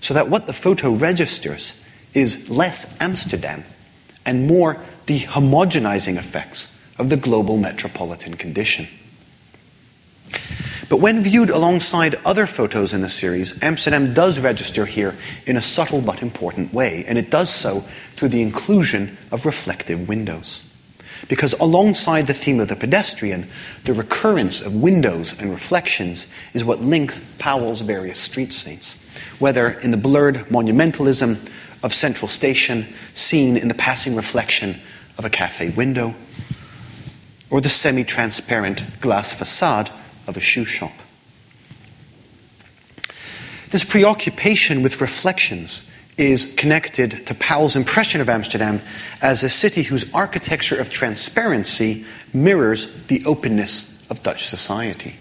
[0.00, 1.74] so that what the photo registers
[2.14, 3.64] is less Amsterdam
[4.24, 8.86] and more the homogenizing effects of the global metropolitan condition.
[10.88, 15.60] But when viewed alongside other photos in the series, Amsterdam does register here in a
[15.60, 17.80] subtle but important way, and it does so
[18.14, 20.62] through the inclusion of reflective windows.
[21.28, 23.48] Because alongside the theme of the pedestrian,
[23.82, 28.96] the recurrence of windows and reflections is what links Powell's various street scenes,
[29.40, 31.50] whether in the blurred monumentalism
[31.82, 34.78] of Central Station seen in the passing reflection
[35.20, 36.14] of a cafe window,
[37.50, 39.90] or the semi transparent glass facade
[40.26, 40.94] of a shoe shop.
[43.68, 48.80] This preoccupation with reflections is connected to Powell's impression of Amsterdam
[49.20, 55.16] as a city whose architecture of transparency mirrors the openness of Dutch society.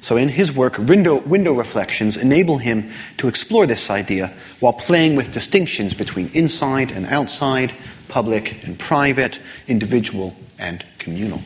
[0.00, 4.28] So, in his work, window, window reflections enable him to explore this idea
[4.60, 7.74] while playing with distinctions between inside and outside,
[8.10, 11.40] public and private, individual and communal.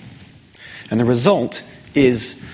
[0.90, 1.62] And the result
[1.94, 2.44] is,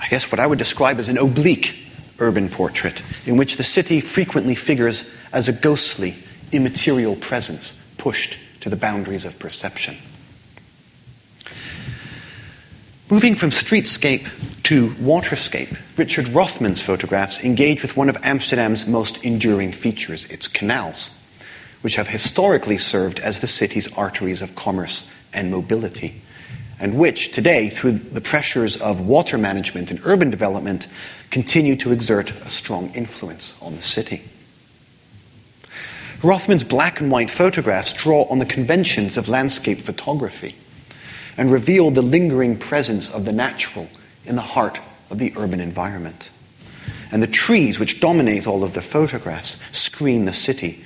[0.00, 1.76] I guess, what I would describe as an oblique
[2.18, 6.16] urban portrait, in which the city frequently figures as a ghostly,
[6.52, 9.96] immaterial presence pushed to the boundaries of perception.
[13.08, 19.72] Moving from streetscape to waterscape, Richard Rothman's photographs engage with one of Amsterdam's most enduring
[19.72, 21.15] features, its canals,
[21.86, 26.20] which have historically served as the city's arteries of commerce and mobility,
[26.80, 30.88] and which today, through the pressures of water management and urban development,
[31.30, 34.20] continue to exert a strong influence on the city.
[36.24, 40.56] Rothman's black and white photographs draw on the conventions of landscape photography
[41.38, 43.88] and reveal the lingering presence of the natural
[44.24, 46.30] in the heart of the urban environment.
[47.12, 50.82] And the trees which dominate all of the photographs screen the city,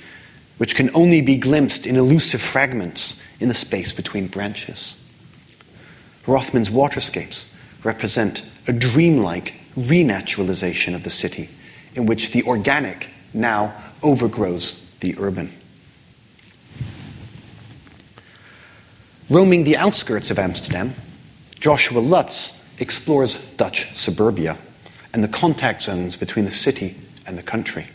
[0.61, 5.03] which can only be glimpsed in elusive fragments in the space between branches.
[6.27, 7.51] Rothman's waterscapes
[7.83, 11.49] represent a dreamlike renaturalization of the city,
[11.95, 15.51] in which the organic now overgrows the urban.
[19.31, 20.93] Roaming the outskirts of Amsterdam,
[21.59, 24.59] Joshua Lutz explores Dutch suburbia
[25.11, 27.87] and the contact zones between the city and the country.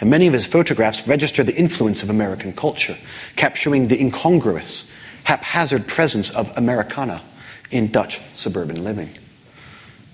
[0.00, 2.96] And many of his photographs register the influence of American culture,
[3.36, 4.90] capturing the incongruous,
[5.24, 7.22] haphazard presence of Americana
[7.70, 9.10] in Dutch suburban living.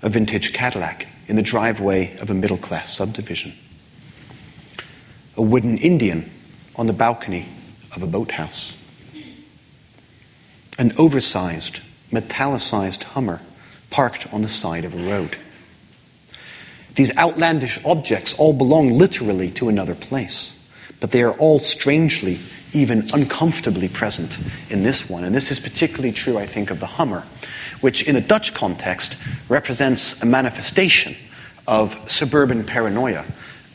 [0.01, 3.53] A vintage Cadillac in the driveway of a middle class subdivision.
[5.37, 6.29] A wooden Indian
[6.75, 7.47] on the balcony
[7.95, 8.75] of a boathouse
[10.79, 11.81] an oversized,
[12.11, 13.41] metallicized Hummer
[13.89, 15.37] parked on the side of a road.
[16.95, 20.59] These outlandish objects all belong literally to another place,
[20.99, 22.39] but they are all strangely,
[22.71, 24.37] even uncomfortably present
[24.69, 25.23] in this one.
[25.23, 27.23] And this is particularly true, I think, of the Hummer,
[27.81, 29.17] which in a Dutch context
[29.49, 31.15] represents a manifestation
[31.67, 33.25] of suburban paranoia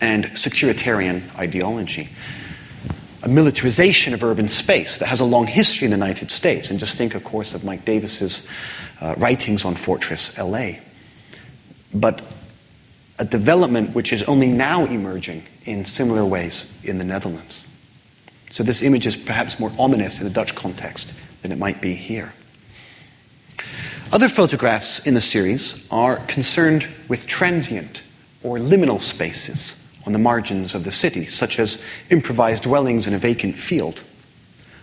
[0.00, 2.08] and securitarian ideology
[3.22, 6.70] a militarization of urban space that has a long history in the United States.
[6.70, 8.46] And just think, of course, of Mike Davis's
[9.00, 10.74] uh, writings on Fortress LA.
[11.92, 12.22] But
[13.18, 17.64] a development which is only now emerging in similar ways in the Netherlands.
[18.50, 21.12] So this image is perhaps more ominous in the Dutch context
[21.42, 22.32] than it might be here.
[24.10, 28.02] Other photographs in the series are concerned with transient
[28.42, 33.18] or liminal spaces on the margins of the city, such as improvised dwellings in a
[33.18, 34.02] vacant field,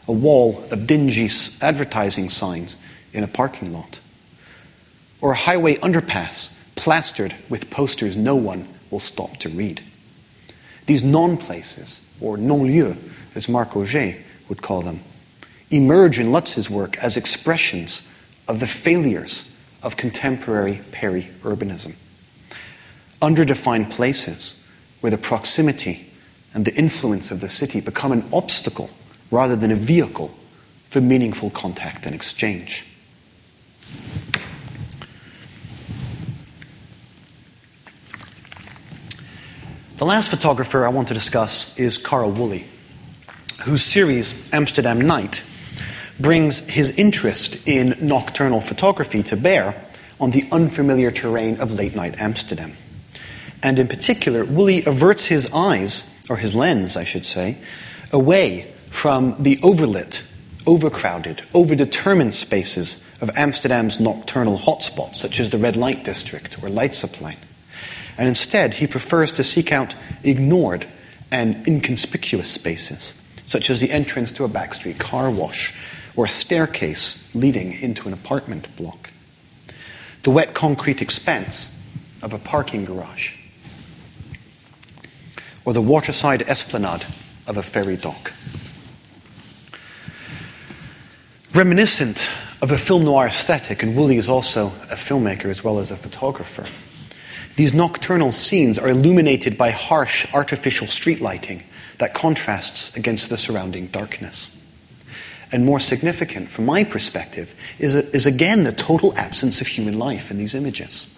[0.07, 1.27] a wall of dingy
[1.61, 2.77] advertising signs
[3.13, 3.99] in a parking lot,
[5.21, 9.82] or a highway underpass plastered with posters no one will stop to read.
[10.86, 12.95] These non places, or non lieux,
[13.34, 15.01] as Marc Augé would call them,
[15.71, 18.07] emerge in Lutz's work as expressions
[18.47, 19.51] of the failures
[19.82, 21.95] of contemporary peri urbanism.
[23.21, 24.61] Underdefined places
[25.01, 26.11] where the proximity
[26.53, 28.89] and the influence of the city become an obstacle
[29.32, 30.34] rather than a vehicle
[30.89, 32.86] for meaningful contact and exchange.
[39.97, 42.65] The last photographer I want to discuss is Carl Woolley,
[43.63, 45.41] whose series Amsterdam Night
[46.19, 49.81] brings his interest in nocturnal photography to bear
[50.19, 52.73] on the unfamiliar terrain of late night Amsterdam.
[53.63, 57.57] And in particular, Woolley averts his eyes, or his lens, I should say,
[58.11, 60.27] away from the overlit,
[60.67, 67.37] overcrowded, overdetermined spaces of Amsterdam's nocturnal hotspots, such as the red light district or Leidseplein
[68.18, 70.88] and instead he prefers to seek out ignored
[71.32, 75.74] and inconspicuous spaces, such as the entrance to a backstreet car wash
[76.16, 79.09] or a staircase leading into an apartment block,
[80.24, 81.78] the wet concrete expanse
[82.22, 83.36] of a parking garage,
[85.66, 87.05] or the waterside esplanade
[87.47, 88.34] of a ferry dock.
[91.53, 92.30] Reminiscent
[92.61, 95.95] of a film noir aesthetic, and Woolley is also a filmmaker as well as a
[95.95, 96.66] photographer.
[97.55, 101.63] These nocturnal scenes are illuminated by harsh artificial street lighting
[101.99, 104.51] that contrasts against the surrounding darkness.
[105.51, 110.29] And more significant, from my perspective, is, is again the total absence of human life
[110.29, 111.11] in these images.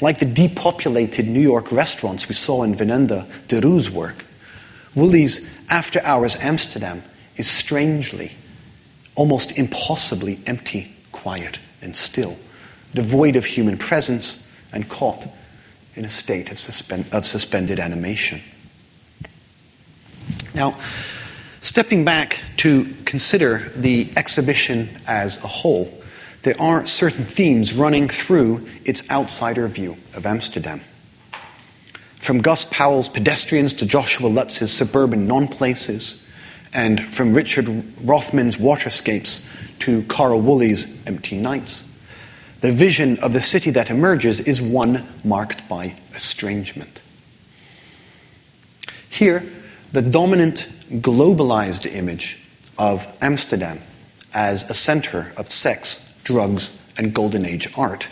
[0.00, 4.24] Like the depopulated New York restaurants we saw in Venenda de Roos's work,
[4.94, 7.02] Woolley's After Hours Amsterdam
[7.36, 8.32] is strangely,
[9.14, 12.38] almost impossibly empty, quiet, and still,
[12.94, 15.26] devoid of human presence and caught
[15.96, 18.40] in a state of, suspend, of suspended animation.
[20.54, 20.78] Now,
[21.60, 25.92] stepping back to consider the exhibition as a whole,
[26.42, 30.80] there are certain themes running through its outsider view of Amsterdam.
[32.16, 36.24] From Gus Powell's pedestrians to Joshua Lutz's suburban non places,
[36.72, 37.68] and from Richard
[38.02, 39.46] Rothman's waterscapes
[39.80, 41.85] to Carl Woolley's empty nights,
[42.66, 47.00] the vision of the city that emerges is one marked by estrangement.
[49.08, 49.44] Here,
[49.92, 52.44] the dominant globalized image
[52.76, 53.78] of Amsterdam
[54.34, 58.08] as a center of sex, drugs, and Golden Age art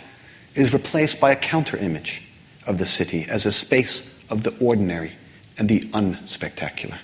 [0.53, 2.25] is replaced by a counter image
[2.65, 5.11] of the city as a space of the ordinary
[5.57, 6.99] and the unspectacular.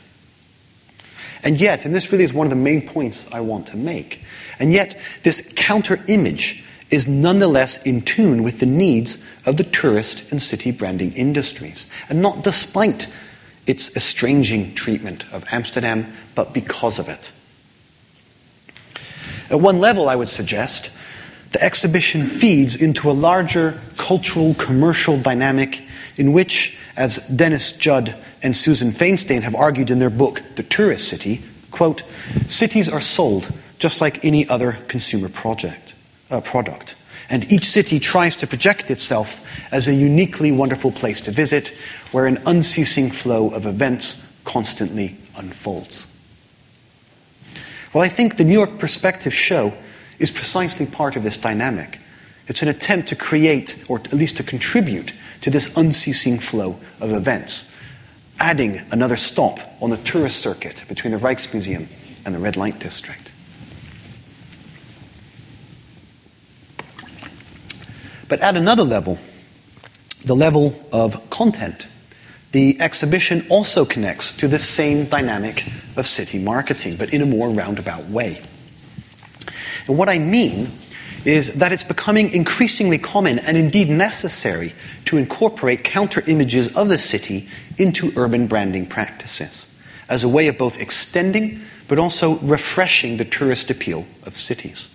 [1.44, 4.24] And yet, and this really is one of the main points I want to make,
[4.58, 10.30] and yet, this counter image is nonetheless in tune with the needs of the tourist
[10.32, 13.08] and city branding industries, and not despite
[13.66, 17.32] its estranging treatment of Amsterdam, but because of it.
[19.50, 20.92] At one level, I would suggest,
[21.52, 25.84] the exhibition feeds into a larger cultural commercial dynamic
[26.18, 31.08] in which, as Dennis Judd and Susan Fainstein have argued in their book, The Tourist
[31.08, 32.04] City, quote,
[32.48, 35.81] cities are sold just like any other consumer project
[36.32, 36.96] uh, product.
[37.30, 41.70] And each city tries to project itself as a uniquely wonderful place to visit
[42.12, 46.08] where an unceasing flow of events constantly unfolds.
[47.94, 49.74] Well, I think the New York Perspective show
[50.20, 52.00] is precisely part of this dynamic.
[52.48, 57.12] It's an attempt to create, or at least to contribute, to this unceasing flow of
[57.12, 57.70] events,
[58.40, 61.88] adding another stop on the tourist circuit between the Rijksmuseum
[62.26, 63.31] and the Red Light District.
[68.32, 69.20] But at another level,
[70.24, 71.86] the level of content,
[72.54, 77.50] the exhibition also connects to the same dynamic of city marketing, but in a more
[77.50, 78.42] roundabout way.
[79.86, 80.72] And what I mean
[81.26, 84.76] is that it's becoming increasingly common and indeed necessary
[85.06, 89.68] to incorporate counter images of the city into urban branding practices
[90.08, 91.60] as a way of both extending
[91.90, 94.88] but also refreshing the tourist appeal of cities.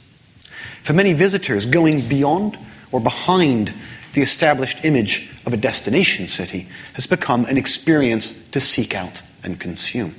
[0.80, 2.56] For many visitors, going beyond
[2.92, 3.72] or behind
[4.12, 9.60] the established image of a destination city has become an experience to seek out and
[9.60, 10.14] consume.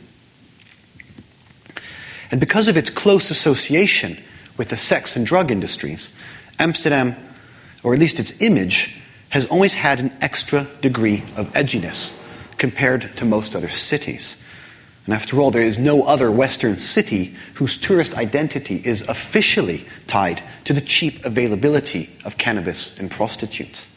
[2.30, 4.18] And because of its close association
[4.58, 6.12] with the sex and drug industries,
[6.60, 7.16] Amsterdam,
[7.84, 12.22] or at least its image, has always had an extra degree of edginess
[12.58, 14.44] compared to most other cities.
[15.08, 20.44] And after all, there is no other Western city whose tourist identity is officially tied
[20.66, 23.88] to the cheap availability of cannabis and prostitutes.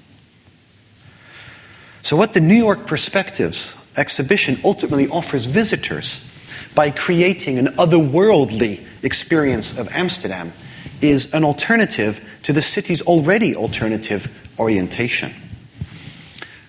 [2.03, 9.77] So, what the New York Perspectives exhibition ultimately offers visitors by creating an otherworldly experience
[9.77, 10.53] of Amsterdam
[11.01, 14.29] is an alternative to the city's already alternative
[14.61, 15.33] orientation.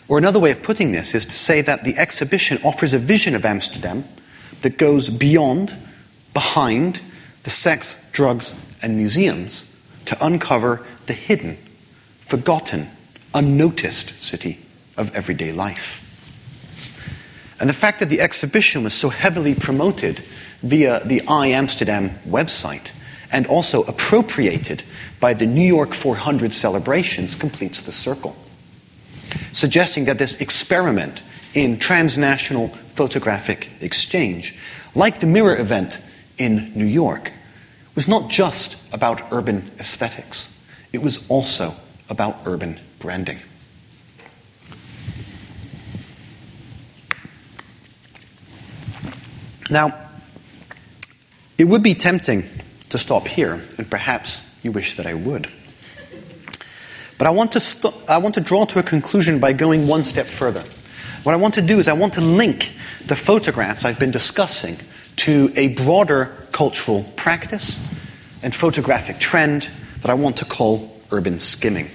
[0.08, 3.36] Or another way of putting this is to say that the exhibition offers a vision
[3.36, 4.04] of Amsterdam
[4.62, 5.76] that goes beyond
[6.34, 7.01] behind
[7.43, 9.66] the sex, drugs, and museums
[10.05, 11.57] to uncover the hidden,
[12.20, 12.88] forgotten,
[13.34, 14.59] unnoticed city
[14.97, 16.07] of everyday life.
[17.59, 20.20] And the fact that the exhibition was so heavily promoted
[20.64, 22.91] via the I Amsterdam website
[23.32, 24.84] and also appropriated
[25.20, 28.36] by the New York 400 celebrations completes the circle,
[29.51, 31.22] suggesting that this experiment
[31.54, 34.56] in transnational photographic exchange,
[34.95, 36.02] like the mirror event
[36.38, 37.32] in New York,
[37.95, 40.49] was not just about urban aesthetics,
[40.93, 41.76] it was also
[42.10, 43.39] about urban branding.
[49.70, 49.97] Now,
[51.58, 52.43] it would be tempting
[52.89, 55.49] to stop here, and perhaps you wish that I would.
[57.18, 60.04] But I want to, st- I want to draw to a conclusion by going one
[60.04, 60.64] step further.
[61.24, 62.74] What I want to do is I want to link
[63.05, 64.78] the photographs I've been discussing
[65.17, 67.80] to a broader cultural practice
[68.41, 69.69] and photographic trend
[69.99, 71.91] that I want to call urban skimming.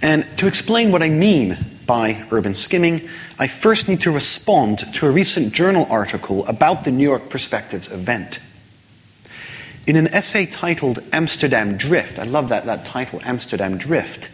[0.00, 5.06] And to explain what I mean by urban skimming, I first need to respond to
[5.06, 8.40] a recent journal article about the New York Perspectives event.
[9.86, 14.30] In an essay titled Amsterdam Drift, I love that, that title, Amsterdam Drift,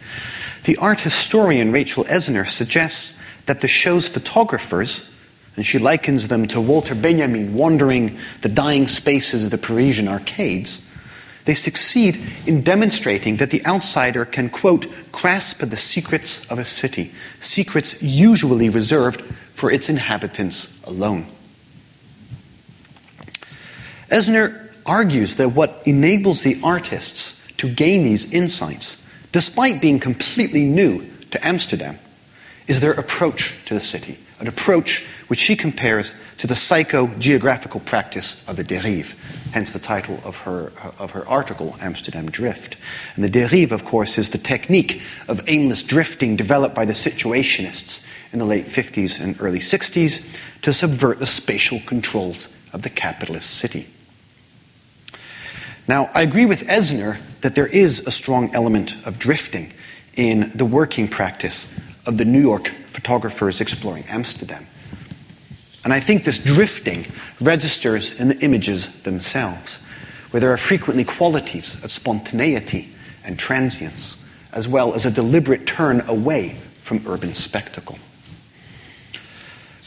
[0.63, 5.11] the art historian Rachel Esner suggests that the show's photographers,
[5.55, 10.85] and she likens them to Walter Benjamin wandering the dying spaces of the Parisian arcades,
[11.45, 17.11] they succeed in demonstrating that the outsider can, quote, grasp the secrets of a city,
[17.39, 19.21] secrets usually reserved
[19.55, 21.25] for its inhabitants alone.
[24.09, 28.98] Esner argues that what enables the artists to gain these insights,
[29.31, 31.99] despite being completely new to Amsterdam,
[32.69, 38.47] is their approach to the city, an approach which she compares to the psycho-geographical practice
[38.47, 39.15] of the dérive,
[39.51, 42.77] hence the title of her, uh, of her article, Amsterdam Drift.
[43.15, 48.05] And the dérive, of course, is the technique of aimless drifting developed by the situationists
[48.31, 53.49] in the late 50s and early 60s to subvert the spatial controls of the capitalist
[53.49, 53.87] city.
[55.89, 59.73] Now, I agree with Esner that there is a strong element of drifting
[60.15, 61.75] in the working practice
[62.05, 64.67] of the New York photographers exploring Amsterdam.
[65.83, 67.07] And I think this drifting
[67.41, 69.83] registers in the images themselves,
[70.29, 72.89] where there are frequently qualities of spontaneity
[73.23, 74.23] and transience,
[74.53, 76.49] as well as a deliberate turn away
[76.83, 77.97] from urban spectacle.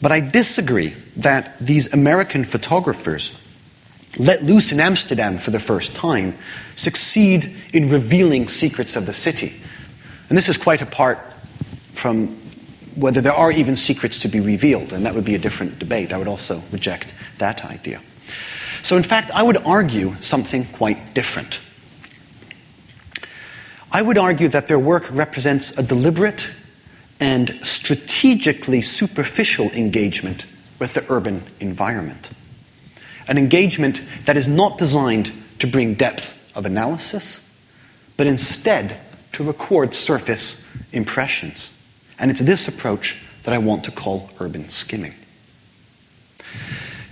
[0.01, 3.39] But I disagree that these American photographers
[4.19, 6.37] let loose in Amsterdam for the first time,
[6.75, 9.55] succeed in revealing secrets of the city.
[10.29, 11.19] And this is quite apart
[11.93, 12.29] from
[12.97, 16.13] whether there are even secrets to be revealed, and that would be a different debate.
[16.13, 18.01] I would also reject that idea.
[18.83, 21.61] So, in fact, I would argue something quite different.
[23.91, 26.49] I would argue that their work represents a deliberate
[27.21, 30.45] and strategically superficial engagement
[30.79, 32.31] with the urban environment
[33.29, 37.49] an engagement that is not designed to bring depth of analysis,
[38.17, 38.99] but instead
[39.33, 41.73] to record surface impressions.
[42.19, 45.15] And it's this approach that I want to call urban skimming.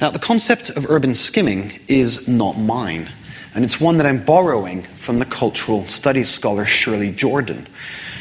[0.01, 3.11] Now, the concept of urban skimming is not mine,
[3.55, 7.67] and it's one that I'm borrowing from the cultural studies scholar Shirley Jordan.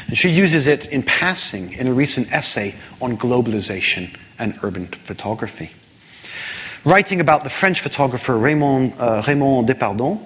[0.06, 5.70] And she uses it in passing in a recent essay on globalization and urban photography.
[6.84, 10.18] Writing about the French photographer Raymond, uh, Raymond Depardon,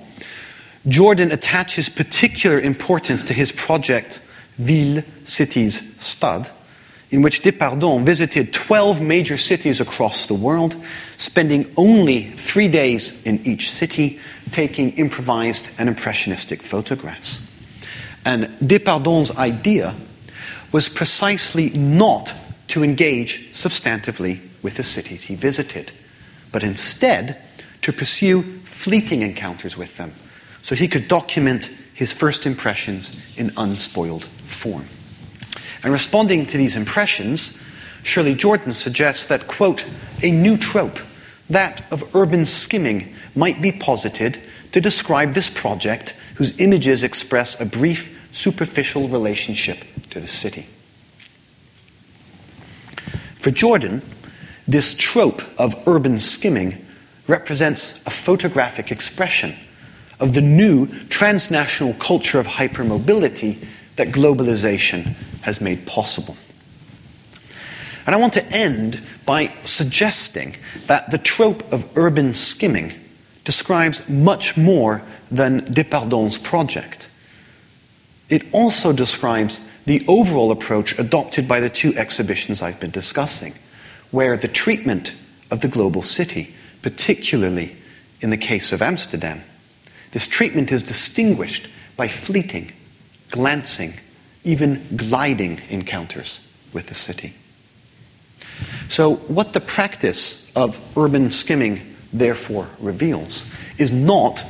[0.86, 4.20] Jordan attaches particular importance to his project
[4.56, 6.48] Ville, Cities, Stad,
[7.10, 10.76] in which Depardon visited 12 major cities across the world,
[11.16, 14.20] spending only three days in each city,
[14.52, 17.44] taking improvised and impressionistic photographs.
[18.24, 19.96] And Depardon's idea
[20.70, 22.32] was precisely not
[22.68, 25.90] to engage substantively with the cities he visited
[26.54, 27.36] but instead
[27.82, 30.12] to pursue fleeting encounters with them
[30.62, 34.84] so he could document his first impressions in unspoiled form.
[35.82, 37.60] And responding to these impressions,
[38.04, 39.84] Shirley Jordan suggests that, quote,
[40.22, 41.00] a new trope,
[41.50, 44.38] that of urban skimming, might be posited
[44.70, 49.78] to describe this project whose images express a brief, superficial relationship
[50.10, 50.68] to the city.
[53.34, 54.02] For Jordan,
[54.66, 56.84] this trope of urban skimming
[57.26, 59.54] represents a photographic expression
[60.20, 66.36] of the new transnational culture of hypermobility that globalization has made possible.
[68.06, 70.56] And I want to end by suggesting
[70.86, 72.92] that the trope of urban skimming
[73.44, 77.08] describes much more than Depardon's project.
[78.28, 83.54] It also describes the overall approach adopted by the two exhibitions I've been discussing,
[84.14, 85.12] where the treatment
[85.50, 87.74] of the global city, particularly
[88.20, 89.42] in the case of Amsterdam,
[90.12, 92.70] this treatment is distinguished by fleeting,
[93.30, 93.94] glancing,
[94.44, 96.38] even gliding encounters
[96.72, 97.34] with the city.
[98.88, 101.80] So, what the practice of urban skimming
[102.12, 103.44] therefore reveals
[103.78, 104.44] is not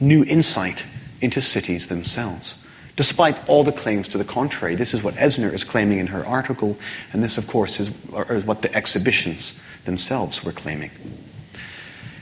[0.00, 0.84] new insight
[1.22, 2.58] into cities themselves.
[2.98, 6.26] Despite all the claims to the contrary, this is what Esner is claiming in her
[6.26, 6.76] article,
[7.12, 7.90] and this, of course, is,
[8.28, 10.90] is what the exhibitions themselves were claiming.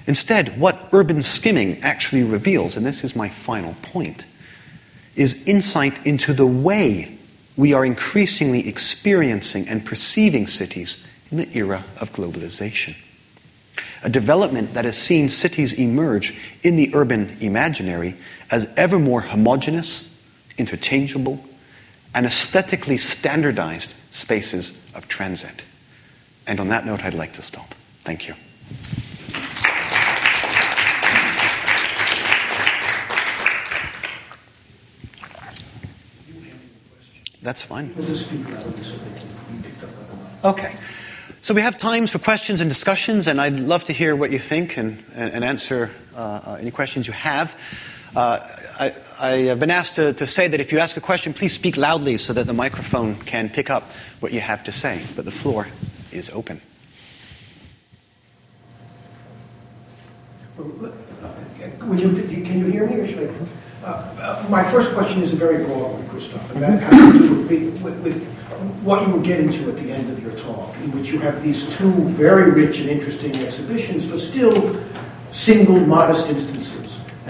[0.07, 4.27] Instead, what urban skimming actually reveals, and this is my final point,
[5.15, 7.17] is insight into the way
[7.57, 12.95] we are increasingly experiencing and perceiving cities in the era of globalization.
[14.03, 18.15] A development that has seen cities emerge in the urban imaginary
[18.51, 20.13] as ever more homogeneous,
[20.59, 21.41] interchangeable,
[22.15, 25.65] and aesthetically standardized spaces of transit.
[26.47, 27.75] And on that note, I'd like to stop.
[28.01, 28.35] Thank you.
[37.43, 37.95] That's fine.
[40.43, 40.77] Okay.
[41.43, 44.41] So we have times for questions and discussions, and I'd love to hear what you
[44.41, 47.57] think and, and answer uh, uh, any questions you have.
[48.17, 48.41] Uh,
[48.81, 51.55] I, I, have been asked to, to, say that if you ask a question, please
[51.55, 53.85] speak loudly so that the microphone can pick up
[54.21, 55.03] what you have to say.
[55.15, 55.69] But the floor
[56.13, 56.61] is open.
[60.57, 63.87] Can you, can you hear me, or should I?
[63.87, 67.19] Uh, uh, my first question is a very broad one, Christoph, and that has to
[67.19, 68.27] do with, with, with,
[68.83, 71.43] what you were getting to at the end of your talk, in which you have
[71.43, 74.81] these two very rich and interesting exhibitions, but still
[75.31, 76.86] single, modest instances.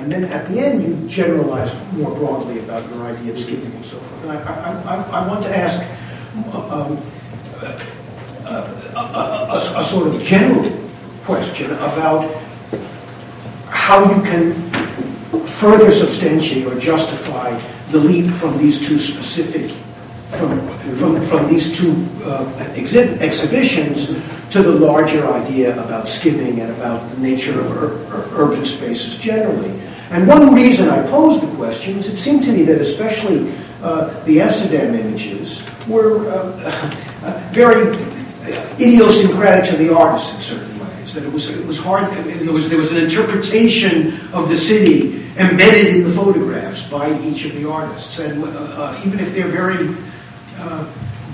[0.07, 3.85] And then at the end, you generalize more broadly about your idea of skipping and
[3.85, 4.23] so forth.
[4.23, 5.83] And I, I, I, I want to ask
[6.55, 7.03] um,
[7.61, 10.71] a, a, a, a sort of general
[11.25, 12.33] question about
[13.67, 14.55] how you can
[15.45, 17.59] further substantiate or justify
[17.91, 19.73] the leap from these two specific,
[20.29, 21.91] from, from, from these two
[22.23, 22.45] uh,
[22.77, 24.11] exhi- exhibitions
[24.51, 28.07] to the larger idea about skimming and about the nature of ur-
[28.41, 29.77] urban spaces generally.
[30.17, 33.53] And one reason I posed the question is it seemed to me that especially
[33.83, 36.73] uh, the Amsterdam images were uh,
[37.23, 37.85] uh very
[38.81, 41.13] idiosyncratic to the artist in certain ways.
[41.13, 45.23] That it was, it was hard, there was, there was an interpretation of the city
[45.37, 48.19] embedded in the photographs by each of the artists.
[48.19, 49.95] And uh, uh, even if they're very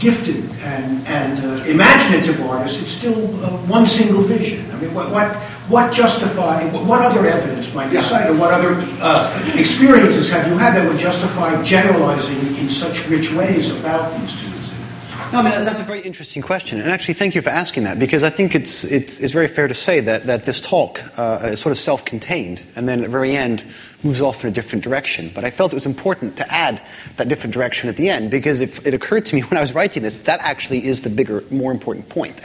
[0.03, 4.69] gifted and, and uh, imaginative artists, it's still uh, one single vision.
[4.73, 5.37] I mean, what, what,
[5.71, 10.59] what justify, what other evidence might you cite, or what other uh, experiences have you
[10.59, 14.53] had that would justify generalizing in such rich ways about these two?
[15.33, 16.79] No, I mean, that's a very interesting question.
[16.79, 19.67] And actually, thank you for asking that because I think it's, it's, it's very fair
[19.67, 23.05] to say that, that this talk uh, is sort of self contained and then at
[23.05, 23.65] the very end
[24.05, 25.31] moves off in a different direction.
[25.35, 26.83] But I felt it was important to add
[27.17, 29.75] that different direction at the end because if it occurred to me when I was
[29.75, 32.41] writing this, that actually is the bigger, more important point.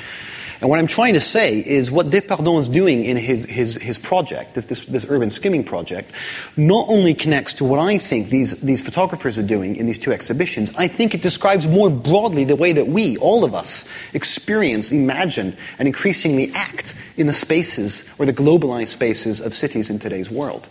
[0.59, 3.99] And what I'm trying to say is what Depardon is doing in his, his, his
[3.99, 6.11] project, this, this, this, urban skimming project,
[6.55, 10.11] not only connects to what I think these, these photographers are doing in these two
[10.11, 14.91] exhibitions, I think it describes more broadly the way that we, all of us, experience,
[14.91, 20.31] imagine, and increasingly act in the spaces or the globalized spaces of cities in today's
[20.31, 20.69] world.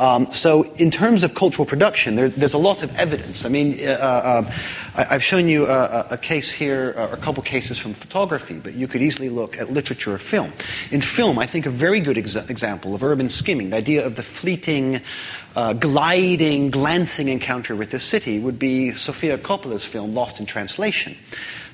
[0.00, 3.44] Um, so, in terms of cultural production, there, there's a lot of evidence.
[3.44, 4.52] I mean, uh, uh,
[4.96, 8.72] I, have shown you a, a case here, uh, a couple cases from photography, but
[8.72, 10.54] you could easily look at literature or film.
[10.90, 14.16] In film, I think a very good exa- example of urban skimming, the idea of
[14.16, 15.02] the fleeting,
[15.54, 21.14] uh, gliding, glancing encounter with the city, would be Sofia Coppola's film, Lost in Translation.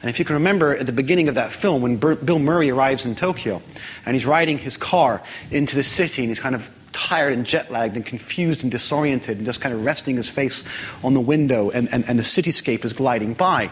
[0.03, 3.05] And if you can remember at the beginning of that film, when Bill Murray arrives
[3.05, 3.62] in Tokyo
[4.05, 5.22] and he's riding his car
[5.53, 9.36] into the city and he's kind of tired and jet lagged and confused and disoriented
[9.36, 10.64] and just kind of resting his face
[11.05, 13.70] on the window and, and, and the cityscape is gliding by.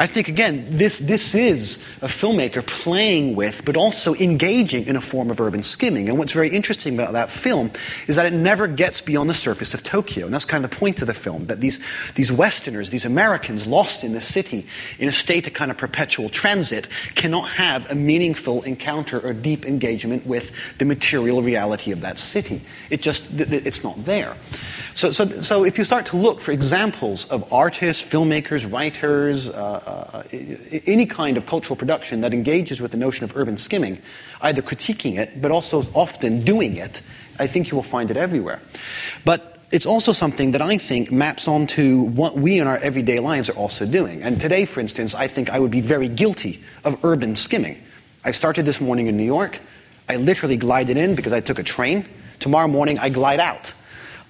[0.00, 5.00] I think, again, this, this is a filmmaker playing with, but also engaging in a
[5.02, 6.08] form of urban skimming.
[6.08, 7.70] And what's very interesting about that film
[8.08, 10.24] is that it never gets beyond the surface of Tokyo.
[10.24, 11.80] And that's kind of the point of the film that these,
[12.14, 14.66] these Westerners, these Americans lost in the city
[14.98, 19.66] in a state of kind of perpetual transit, cannot have a meaningful encounter or deep
[19.66, 22.62] engagement with the material reality of that city.
[22.88, 24.34] It just, it's not there.
[24.94, 29.82] So, so, so if you start to look for examples of artists, filmmakers, writers, uh,
[29.90, 30.22] uh,
[30.86, 34.00] any kind of cultural production that engages with the notion of urban skimming,
[34.40, 37.02] either critiquing it, but also often doing it,
[37.38, 38.60] I think you will find it everywhere.
[39.24, 43.48] But it's also something that I think maps onto what we in our everyday lives
[43.48, 44.22] are also doing.
[44.22, 47.80] And today, for instance, I think I would be very guilty of urban skimming.
[48.24, 49.60] I started this morning in New York.
[50.08, 52.04] I literally glided in because I took a train.
[52.40, 53.72] Tomorrow morning, I glide out.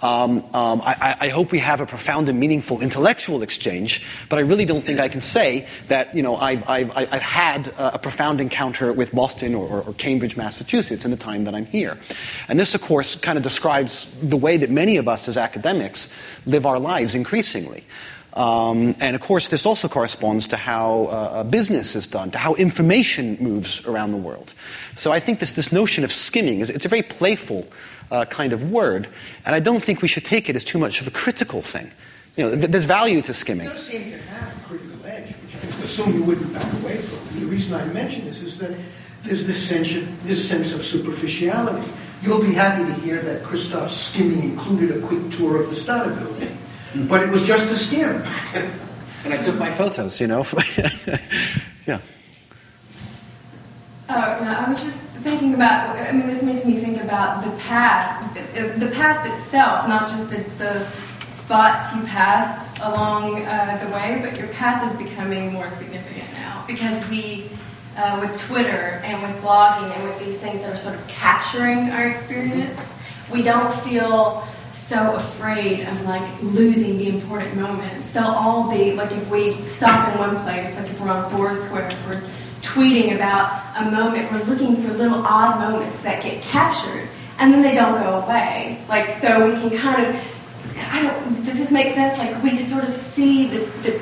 [0.03, 4.43] Um, um, I, I, hope we have a profound and meaningful intellectual exchange, but I
[4.43, 8.41] really don't think I can say that you know I've, I've, I've had a, profound
[8.41, 11.99] encounter with Boston or, or, or, Cambridge, Massachusetts, in the time that I'm here.
[12.49, 16.09] And this, of course, kind of describes the way that many of us as academics
[16.47, 17.85] live our lives increasingly.
[18.35, 22.55] Um, and of course, this also corresponds to how uh, business is done, to how
[22.55, 24.55] information moves around the world.
[24.95, 27.67] So I think this, this notion of skimming is it's a very playful
[28.11, 29.09] uh, kind of word,
[29.45, 31.91] and I don't think we should take it as too much of a critical thing.
[32.37, 33.67] You know, th- there's value to skimming.
[33.67, 36.99] It does seem to have a critical edge, which I assume you wouldn't back away
[36.99, 37.41] from.
[37.41, 38.71] The reason I mention this is that
[39.25, 41.87] there's this sense of, this sense of superficiality.
[42.23, 46.11] You'll be happy to hear that Christoph's skimming included a quick tour of the Stata
[46.11, 46.57] building,
[46.95, 48.23] but it was just a skim.
[49.25, 50.41] and I took my photos, you know.
[51.87, 52.01] yeah.
[54.09, 57.51] Oh, no, I was just thinking about, I mean, this makes me think about the
[57.63, 60.85] path, the, the path itself, not just the, the
[61.29, 66.65] spots you pass along uh, the way, but your path is becoming more significant now
[66.67, 67.51] because we,
[67.97, 71.91] uh, with Twitter and with blogging and with these things that are sort of capturing
[71.91, 72.97] our experience,
[73.33, 74.47] we don't feel
[74.91, 78.11] so afraid of like losing the important moments.
[78.11, 81.87] They'll all be like if we stop in one place, like if we're on Foursquare,
[81.87, 82.23] if we're
[82.61, 84.33] tweeting about a moment.
[84.33, 88.85] We're looking for little odd moments that get captured, and then they don't go away.
[88.89, 90.37] Like so, we can kind of.
[90.93, 91.37] I don't.
[91.45, 92.19] Does this make sense?
[92.19, 94.01] Like we sort of see the, the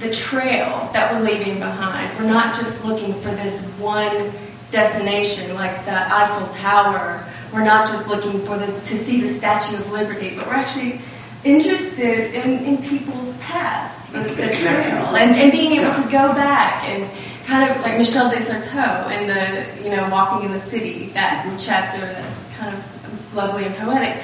[0.00, 2.10] the trail that we're leaving behind.
[2.18, 4.32] We're not just looking for this one
[4.70, 7.26] destination like the Eiffel Tower.
[7.52, 11.00] We're not just looking for the to see the Statue of Liberty, but we're actually
[11.44, 16.84] interested in, in people's paths, the, the trail, and, and being able to go back
[16.84, 17.08] and
[17.46, 21.56] kind of like Michel de Certeau in the, you know, Walking in the City, that
[21.58, 24.22] chapter that's kind of lovely and poetic.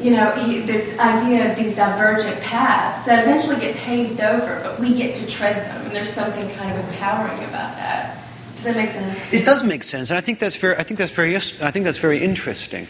[0.00, 4.80] You know, he, this idea of these divergent paths that eventually get paved over, but
[4.80, 8.23] we get to tread them, and there's something kind of empowering about that.
[8.64, 9.32] Does that make sense?
[9.34, 10.74] It does make sense, and I think that's very.
[10.76, 11.36] I think that's very.
[11.36, 12.86] I think that's very interesting,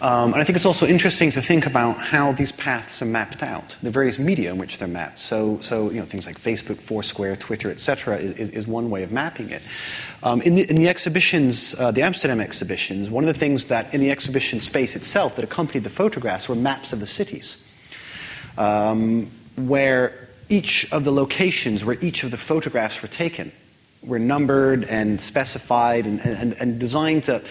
[0.00, 3.42] um, and I think it's also interesting to think about how these paths are mapped
[3.42, 5.18] out, the various media in which they're mapped.
[5.18, 9.12] So, so you know, things like Facebook, Foursquare, Twitter, etc., is, is, one way of
[9.12, 9.60] mapping it.
[10.22, 13.92] Um, in, the, in, the, exhibitions, uh, the Amsterdam exhibitions, one of the things that
[13.92, 17.62] in the exhibition space itself that accompanied the photographs were maps of the cities,
[18.56, 23.52] um, where each of the locations where each of the photographs were taken
[24.02, 27.42] were numbered and specified and, and, and designed to,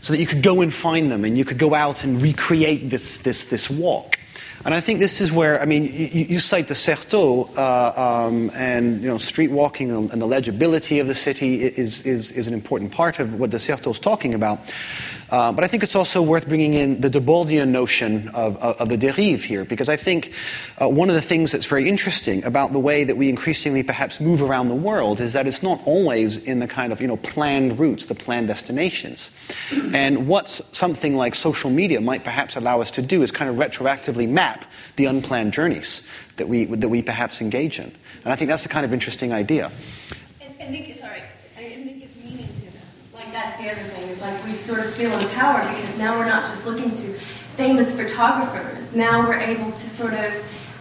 [0.00, 2.90] so that you could go and find them and you could go out and recreate
[2.90, 4.18] this, this, this walk.
[4.64, 8.50] And I think this is where, I mean, you, you cite de Certeau, uh, um,
[8.54, 12.54] and, you know, street walking and, the legibility of the city is, is, is an
[12.54, 14.60] important part of what de Certeau is talking about.
[15.30, 18.88] Uh, but I think it's also worth bringing in the Debordian notion of, of, of
[18.88, 20.32] the dérive here, because I think
[20.80, 24.20] uh, one of the things that's very interesting about the way that we increasingly perhaps
[24.20, 27.16] move around the world is that it's not always in the kind of you know
[27.16, 29.30] planned routes, the planned destinations.
[29.92, 33.56] And what something like social media might perhaps allow us to do is kind of
[33.56, 34.64] retroactively map
[34.96, 36.06] the unplanned journeys
[36.36, 37.92] that we that we perhaps engage in.
[38.24, 39.70] And I think that's a kind of interesting idea.
[43.64, 44.08] The other thing.
[44.10, 47.18] Is like we sort of feel empowered because now we're not just looking to
[47.56, 48.94] famous photographers.
[48.94, 50.34] Now we're able to sort of,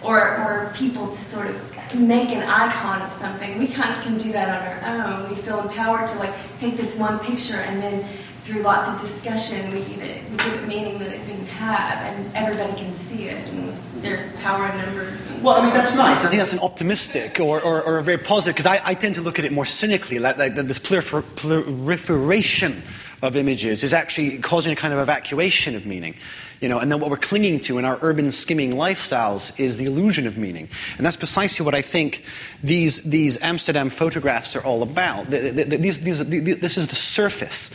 [0.03, 3.57] or or people to sort of make an icon of something.
[3.57, 5.29] We kind of can do that on our own.
[5.29, 8.05] We feel empowered to like take this one picture and then
[8.43, 11.99] through lots of discussion we give it we give it meaning that it didn't have,
[11.99, 13.47] and everybody can see it.
[13.49, 15.17] And there's power in numbers.
[15.41, 16.25] well, I mean that's nice.
[16.25, 19.15] I think that's an optimistic or, or, or a very positive because I, I, tend
[19.15, 22.81] to look at it more cynically, like, like this proliferation
[23.21, 26.15] of images is actually causing a kind of evacuation of meaning.
[26.63, 29.83] You know, and then what we're clinging to in our urban skimming lifestyles is the
[29.83, 30.69] illusion of meaning.
[30.95, 32.23] And that's precisely what I think
[32.63, 35.29] these, these Amsterdam photographs are all about.
[35.29, 37.69] The, the, the, these, these, this is the surface.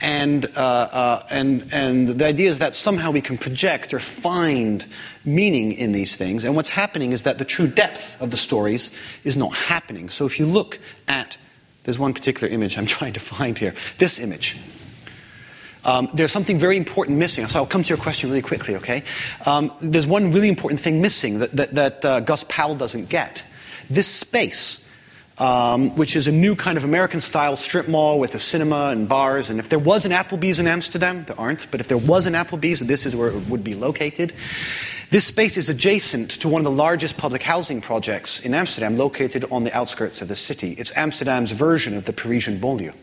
[0.00, 4.86] And, uh, uh, and, and the idea is that somehow we can project or find
[5.22, 6.42] meaning in these things.
[6.46, 8.90] And what's happening is that the true depth of the stories
[9.22, 10.08] is not happening.
[10.08, 10.78] So if you look
[11.08, 11.36] at,
[11.82, 14.56] there's one particular image I'm trying to find here, this image.
[15.84, 17.46] Um, there's something very important missing.
[17.48, 19.02] So I'll come to your question really quickly, okay?
[19.46, 23.42] Um, there's one really important thing missing that, that, that uh, Gus Powell doesn't get.
[23.88, 24.86] This space
[25.40, 29.08] um, which is a new kind of American style strip mall with a cinema and
[29.08, 29.48] bars.
[29.48, 32.34] And if there was an Applebee's in Amsterdam, there aren't, but if there was an
[32.34, 34.34] Applebee's, this is where it would be located.
[35.08, 39.44] This space is adjacent to one of the largest public housing projects in Amsterdam, located
[39.50, 40.72] on the outskirts of the city.
[40.72, 42.94] It's Amsterdam's version of the Parisian banlieue.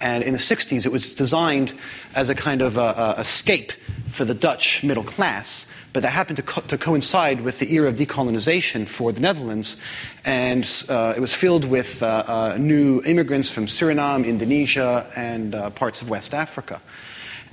[0.00, 1.72] And in the 60s, it was designed
[2.14, 3.72] as a kind of uh, uh, escape
[4.08, 5.66] for the Dutch middle class
[5.96, 9.78] but that happened to, co- to, coincide with the era of decolonization for the Netherlands,
[10.26, 15.70] and uh, it was filled with uh, uh, new immigrants from Suriname, Indonesia, and uh,
[15.70, 16.82] parts of West Africa.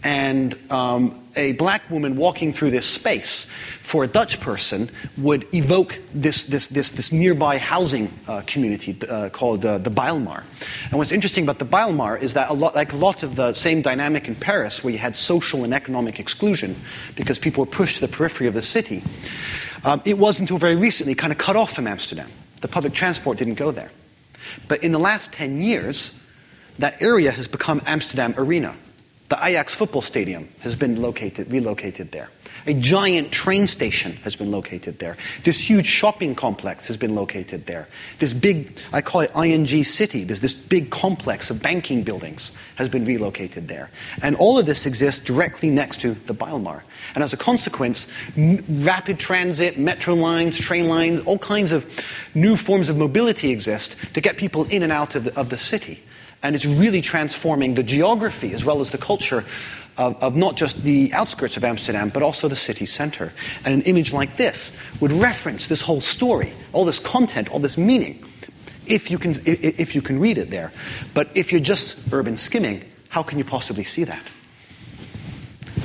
[0.03, 5.99] And um, a black woman walking through this space for a Dutch person would evoke
[6.13, 10.43] this, this, this, this nearby housing uh, community uh, called uh, the Bijlmer.
[10.89, 13.53] And what's interesting about the Bijlmer is that, a lot, like a lot of the
[13.53, 16.75] same dynamic in Paris, where you had social and economic exclusion
[17.15, 19.03] because people were pushed to the periphery of the city,
[19.85, 22.29] um, it was until very recently kind of cut off from Amsterdam.
[22.61, 23.91] The public transport didn't go there.
[24.67, 26.19] But in the last 10 years,
[26.79, 28.75] that area has become Amsterdam Arena.
[29.33, 32.29] The Ajax football stadium has been located, relocated there.
[32.67, 35.17] A giant train station has been located there.
[35.43, 37.87] This huge shopping complex has been located there.
[38.19, 42.89] This big, I call it ING City, there's this big complex of banking buildings has
[42.89, 43.89] been relocated there.
[44.21, 46.83] And all of this exists directly next to the Bijlmer.
[47.15, 51.83] And as a consequence, n- rapid transit, metro lines, train lines, all kinds of
[52.35, 55.57] new forms of mobility exist to get people in and out of the, of the
[55.57, 56.03] city.
[56.43, 59.45] And it's really transforming the geography as well as the culture
[59.97, 63.31] of, of, not just the outskirts of Amsterdam, but also the city center.
[63.63, 67.77] And an image like this would reference this whole story, all this content, all this
[67.77, 68.23] meaning,
[68.85, 70.71] if you can, if, you can read it there.
[71.13, 74.23] But if you're just urban skimming, how can you possibly see that?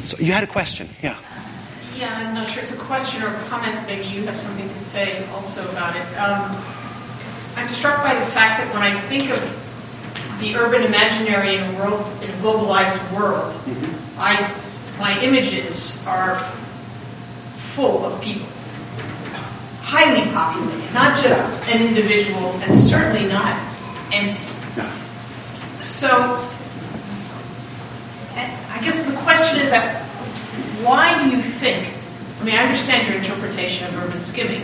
[0.04, 1.18] So you had a question, yeah.
[1.96, 3.86] Yeah, I'm not sure it's a question or a comment.
[3.86, 6.06] Maybe you have something to say also about it.
[6.18, 6.62] Um,
[7.56, 9.67] I'm struck by the fact that when I think of
[10.38, 14.20] the urban imaginary in a world in a globalized world, mm-hmm.
[14.20, 14.36] I,
[14.98, 16.38] my images are
[17.56, 18.46] full of people,
[19.82, 23.56] highly populated, not just an individual, and certainly not
[24.12, 24.44] empty.
[25.82, 26.48] So,
[28.34, 30.04] I guess the question is that
[30.82, 31.94] why do you think?
[32.40, 34.62] I mean, I understand your interpretation of urban skimming,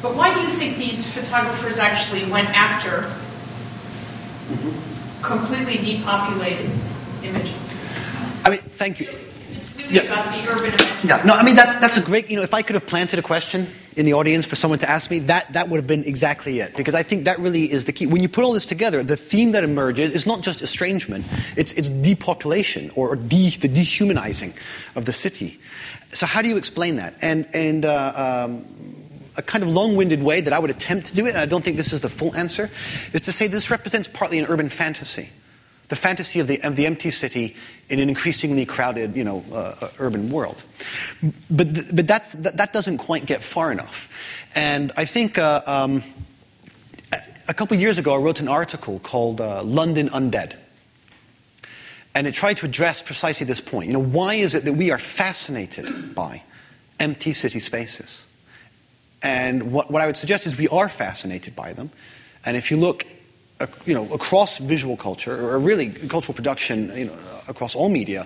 [0.00, 3.12] but why do you think these photographers actually went after?
[4.48, 4.87] Mm-hmm
[5.22, 6.70] completely depopulated
[7.22, 7.78] images.
[8.44, 9.06] I mean, thank you.
[9.52, 10.02] It's really yeah.
[10.02, 12.62] about the urban Yeah, no, I mean, that's, that's a great, you know, if I
[12.62, 13.66] could have planted a question
[13.96, 16.76] in the audience for someone to ask me, that, that would have been exactly it.
[16.76, 18.06] Because I think that really is the key.
[18.06, 21.72] When you put all this together, the theme that emerges is not just estrangement, it's,
[21.72, 24.54] it's depopulation or de, the dehumanizing
[24.94, 25.58] of the city.
[26.10, 27.14] So, how do you explain that?
[27.20, 28.64] And, and uh, um,
[29.38, 31.46] a kind of long winded way that I would attempt to do it, and I
[31.46, 32.68] don't think this is the full answer,
[33.12, 35.30] is to say this represents partly an urban fantasy.
[35.88, 37.56] The fantasy of the, of the empty city
[37.88, 40.62] in an increasingly crowded, you know, uh, uh, urban world.
[41.50, 44.10] But, but that's, that, doesn't quite get far enough.
[44.54, 46.02] And I think uh, um,
[47.48, 50.56] a couple years ago, I wrote an article called uh, London Undead.
[52.14, 53.86] And it tried to address precisely this point.
[53.86, 56.42] You know, why is it that we are fascinated by
[57.00, 58.27] empty city spaces?
[59.22, 61.90] And what, what I would suggest is we are fascinated by them.
[62.44, 63.04] And if you look
[63.60, 68.24] uh, you know, across visual culture, or really cultural production you know, across all media,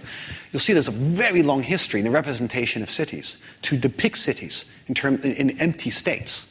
[0.53, 4.67] you'll see there's a very long history in the representation of cities to depict cities
[4.89, 6.49] in, term, in empty states.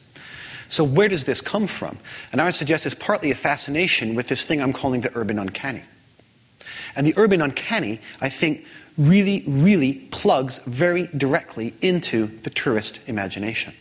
[0.68, 2.00] So, where does this come from?
[2.32, 5.38] And I would suggest it's partly a fascination with this thing I'm calling the urban
[5.38, 5.84] uncanny.
[6.96, 8.66] And the urban uncanny, I think,
[8.98, 13.74] really, really plugs very directly into the tourist imagination.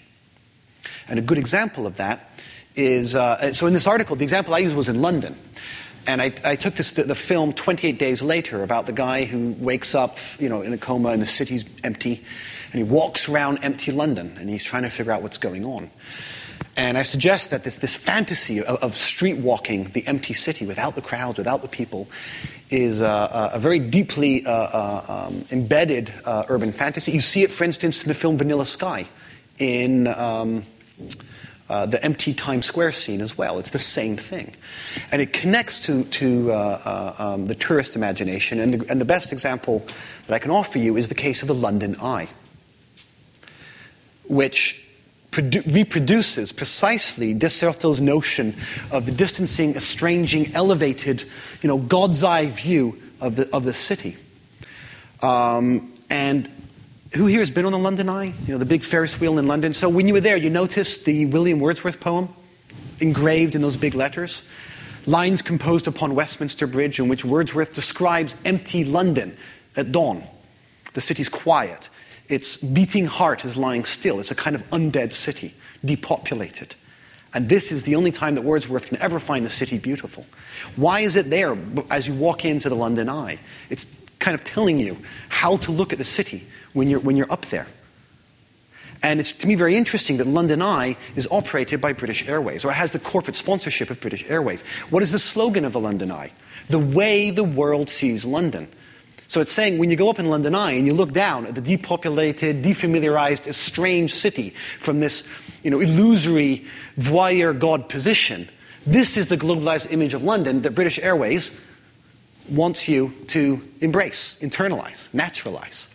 [1.11, 2.30] And a good example of that
[2.76, 5.36] is uh, so in this article, the example I used was in London.
[6.06, 9.54] And I, I took this, the, the, film 28 Days Later about the guy who
[9.58, 12.24] wakes up you know, in a coma and the city's empty.
[12.72, 15.90] And he walks around empty London and he's trying to figure out what's going on.
[16.76, 20.94] And I suggest that this, this fantasy of, of street walking the empty city without
[20.94, 22.08] the crowds, without the people,
[22.70, 27.12] is uh, a very deeply uh, uh um, embedded uh, urban fantasy.
[27.12, 29.06] You see it, for instance, in the film Vanilla Sky
[29.58, 30.06] in.
[30.06, 30.64] Um,
[31.70, 33.59] uh, the empty Times Square scene as well.
[33.61, 34.55] It's the same thing.
[35.12, 38.59] And it connects to, to uh, uh, um, the tourist imagination.
[38.59, 39.86] And the, and the best example
[40.26, 42.28] that I can offer you is the case of the London Eye,
[44.24, 44.84] which
[45.30, 48.57] produ- reproduces precisely de Certeau's notion
[48.90, 51.22] of the distancing, estranging, elevated,
[51.62, 54.16] you know, God's eye view of the, of the city.
[55.22, 56.48] Um, and
[57.14, 58.34] who here has been on the London Eye?
[58.46, 59.72] You know, the big Ferris wheel in London.
[59.72, 62.28] So when you were there, you noticed the William Wordsworth poem?
[63.00, 64.42] engraved in those big letters.
[65.06, 69.36] Lines composed upon Westminster Bridge in which Wordsworth describes empty London
[69.76, 70.22] at dawn.
[70.92, 71.88] The city's quiet.
[72.28, 74.20] Its beating heart is lying still.
[74.20, 75.54] It's a kind of undead city,
[75.84, 76.74] depopulated.
[77.32, 80.26] And this is the only time that Wordsworth can ever find the city beautiful.
[80.76, 81.56] Why is it there
[81.90, 83.38] as you walk into the London Eye?
[83.70, 84.98] It's kind of telling you
[85.28, 87.66] how to look at the city when you're, when you're up there.
[89.02, 92.72] And it's to me very interesting that London Eye is operated by British Airways, or
[92.72, 94.62] has the corporate sponsorship of British Airways.
[94.90, 96.32] What is the slogan of the London Eye?
[96.68, 98.68] The way the world sees London.
[99.28, 101.54] So it's saying when you go up in London Eye and you look down at
[101.54, 104.50] the depopulated, defamiliarized, estranged city
[104.80, 105.26] from this
[105.62, 106.66] you know, illusory
[106.98, 108.48] voyeur god position,
[108.86, 111.58] this is the globalized image of London that British Airways
[112.50, 115.88] wants you to embrace, internalize, naturalize.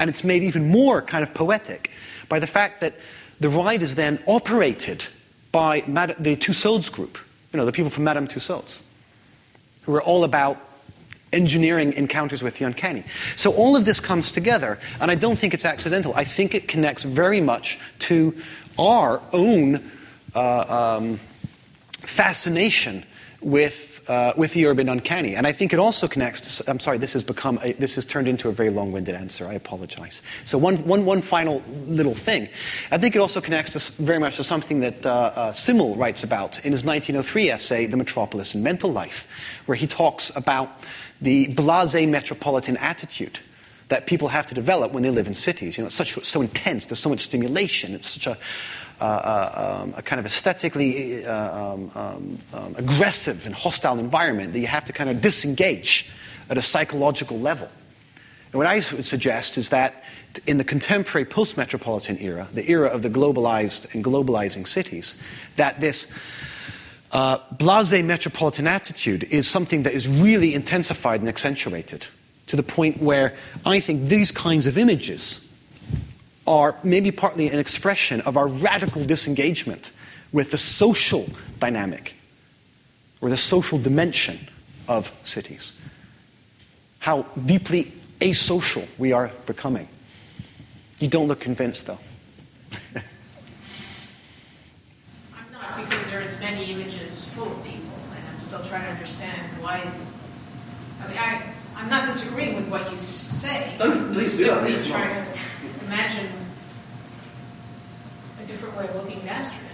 [0.00, 1.90] And it's made even more kind of poetic
[2.28, 2.94] by the fact that
[3.38, 5.06] the ride is then operated
[5.52, 7.18] by Mad- the Tussauds group,
[7.52, 8.80] you know, the people from Madame Tussauds,
[9.82, 10.58] who are all about
[11.32, 13.04] engineering encounters with the uncanny.
[13.36, 16.12] So all of this comes together, and I don't think it's accidental.
[16.16, 18.34] I think it connects very much to
[18.78, 19.90] our own
[20.34, 21.16] uh, um,
[22.00, 23.04] fascination
[23.40, 25.34] with uh, with the urban uncanny.
[25.34, 28.04] And I think it also connects to, I'm sorry, this has become, a, this has
[28.04, 29.46] turned into a very long winded answer.
[29.46, 30.22] I apologize.
[30.44, 32.48] So, one, one, one final little thing.
[32.90, 36.24] I think it also connects to, very much to something that uh, uh, Simmel writes
[36.24, 39.26] about in his 1903 essay, The Metropolis and Mental Life,
[39.66, 40.70] where he talks about
[41.20, 43.40] the blase metropolitan attitude
[43.88, 45.76] that people have to develop when they live in cities.
[45.76, 48.38] You know, it's such, so intense, there's so much stimulation, it's such a
[49.00, 54.52] uh, uh, um, a kind of aesthetically uh, um, um, um, aggressive and hostile environment
[54.52, 56.10] that you have to kind of disengage
[56.48, 57.68] at a psychological level.
[58.52, 60.02] And what I would suggest is that
[60.46, 65.16] in the contemporary post metropolitan era, the era of the globalized and globalizing cities,
[65.56, 66.12] that this
[67.12, 72.06] uh, blase metropolitan attitude is something that is really intensified and accentuated
[72.46, 73.34] to the point where
[73.64, 75.49] I think these kinds of images
[76.50, 79.92] are maybe partly an expression of our radical disengagement
[80.32, 81.28] with the social
[81.60, 82.16] dynamic
[83.20, 84.48] or the social dimension
[84.88, 85.72] of cities.
[86.98, 89.86] How deeply asocial we are becoming.
[90.98, 92.00] You don't look convinced, though.
[92.96, 93.04] I'm
[95.52, 99.88] not, because there's many images full of people, and I'm still trying to understand why.
[101.00, 103.76] I mean, I, I'm not disagreeing with what you say.
[103.78, 104.46] Don't, please do.
[104.46, 105.40] Simply trying to
[105.86, 106.39] imagine a
[108.50, 109.70] different way of looking at Amsterdam.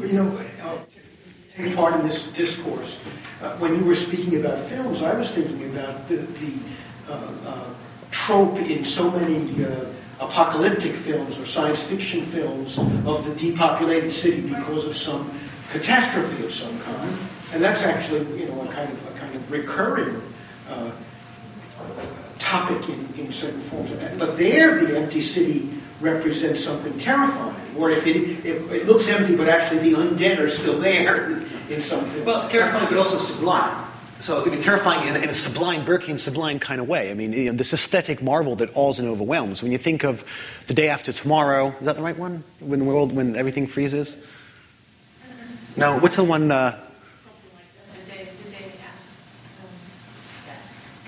[0.00, 0.78] You know, uh,
[1.54, 3.02] taking part in this discourse,
[3.42, 6.58] uh, when you were speaking about films, I was thinking about the, the
[7.08, 7.64] uh, uh,
[8.10, 9.86] trope in so many uh,
[10.20, 15.30] apocalyptic films or science fiction films of the depopulated city because of some
[15.72, 17.18] catastrophe of some kind,
[17.54, 20.22] and that's actually you know a kind of a kind of recurring
[20.70, 20.90] uh,
[22.38, 23.90] topic in, in certain forms.
[24.18, 25.70] But there, the empty city
[26.00, 27.51] represents something terrifying.
[27.76, 31.38] Or if it, it, it, looks empty, but actually the undead are still there
[31.70, 32.26] in some films.
[32.26, 33.86] Well, terrifying, but also sublime.
[34.20, 37.10] So, it I mean, terrifying in, in a sublime, Burkean sublime kind of way.
[37.10, 39.62] I mean, you know, this aesthetic marvel that awes and overwhelms.
[39.62, 40.24] When you think of
[40.68, 42.44] the day after tomorrow, is that the right one?
[42.60, 44.16] When the world, when everything freezes?
[45.74, 46.52] No, what's the one?
[46.52, 46.78] Uh,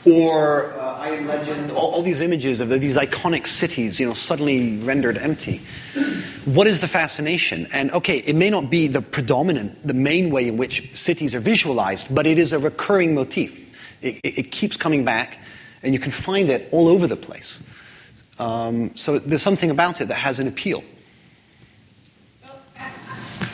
[0.07, 4.15] or uh, I Am Legend, all, all, these images of these iconic cities, you know,
[4.15, 5.63] suddenly rendered empty.
[6.45, 7.67] What is the fascination?
[7.73, 11.41] And okay, it may not be the predominant, the main way in which cities are
[11.41, 13.59] visualized, but it is a recurring motif.
[14.03, 15.39] It, it, it keeps coming back,
[15.83, 17.63] and you can find it all over the place.
[18.39, 20.85] Um, so there's something about it that has an appeal.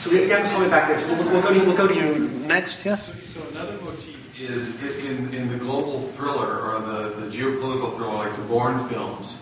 [0.00, 1.06] So we have something back there.
[1.06, 2.84] we'll, we'll, go to, we'll go to you next.
[2.84, 3.06] Yes.
[3.06, 4.09] So, so another motif
[4.40, 9.38] is in, in the global thriller or the, the geopolitical thriller, like the Bourne films,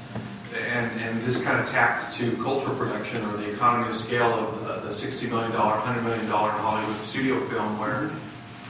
[0.67, 4.61] and, and this kind of tax to cultural production or the economy of scale of
[4.67, 8.11] the, the $60 million, $100 million Hollywood studio film where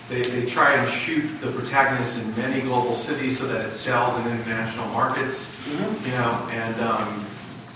[0.09, 4.19] they, they try and shoot the protagonist in many global cities so that it sells
[4.19, 6.07] in international markets, mm-hmm.
[6.07, 7.27] you know, and, um,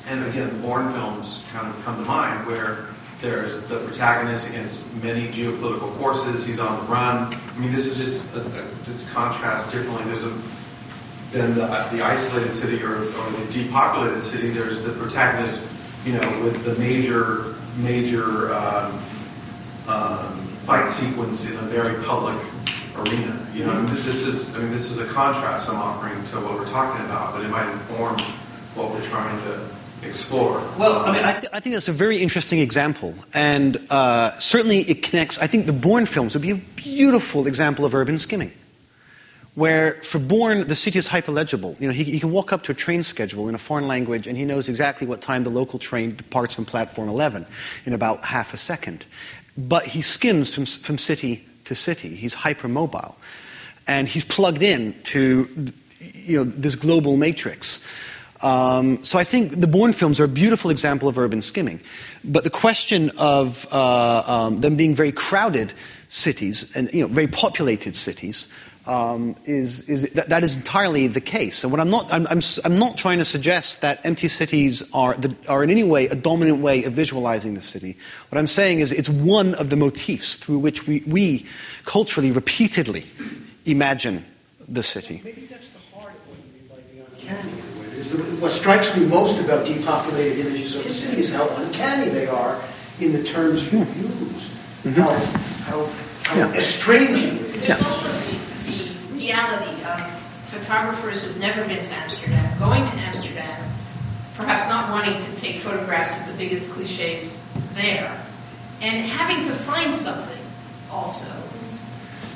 [0.08, 2.88] and again, the Bourne films kind of come to mind where
[3.22, 6.44] there's the protagonist against many geopolitical forces.
[6.44, 7.32] He's on the run.
[7.32, 10.04] I mean, this is just a, a just contrast differently.
[10.04, 10.36] There's a
[11.30, 14.50] then the, the isolated city or, or the depopulated city.
[14.50, 15.70] There's the protagonist,
[16.04, 18.92] you know, with the major major um,
[19.88, 22.36] um, fight sequence in a very public
[22.96, 23.46] arena.
[23.54, 26.68] You know, this is I mean, this is a contrast I'm offering to what we're
[26.68, 28.18] talking about, but it might inform
[28.74, 29.68] what we're trying to
[30.02, 30.58] explore?
[30.78, 34.80] Well, I mean, I, th- I think that's a very interesting example, and uh, certainly
[34.80, 35.38] it connects.
[35.38, 38.52] I think the Bourne films would be a beautiful example of urban skimming,
[39.54, 41.80] where for Bourne the city is hyperlegible.
[41.80, 44.26] You know, he, he can walk up to a train schedule in a foreign language,
[44.26, 47.46] and he knows exactly what time the local train departs from platform 11
[47.86, 49.04] in about half a second.
[49.56, 52.14] But he skims from, from city to city.
[52.14, 53.14] He's hypermobile,
[53.86, 55.48] and he's plugged in to
[56.00, 57.71] you know this global matrix.
[58.42, 61.80] Um, so I think the Bourne films are a beautiful example of urban skimming.
[62.24, 65.72] But the question of uh, um, them being very crowded
[66.08, 68.48] cities and you know, very populated cities
[68.86, 71.62] um, is, is that, that is entirely the case.
[71.62, 75.14] And what I'm not, I'm, I'm, I'm not trying to suggest that empty cities are,
[75.14, 77.96] the, are in any way a dominant way of visualizing the city.
[78.28, 81.46] What I'm saying is it's one of the motifs through which we, we
[81.84, 83.06] culturally repeatedly
[83.64, 84.24] imagine
[84.68, 85.20] the city.
[85.24, 87.52] Maybe that's the heart of what you mean by the uncanny.
[88.02, 92.10] Is the, what strikes me most about depopulated images of the city is how uncanny
[92.10, 92.60] they are
[92.98, 94.50] in the terms you've used.
[94.82, 95.00] Mm-hmm.
[95.02, 95.86] How, how,
[96.24, 96.52] how yeah.
[96.52, 97.66] estranging it is.
[97.68, 98.38] There's also the,
[98.72, 100.10] the reality of
[100.46, 103.72] photographers who've never been to Amsterdam going to Amsterdam,
[104.34, 108.20] perhaps not wanting to take photographs of the biggest cliches there,
[108.80, 110.44] and having to find something
[110.90, 111.30] also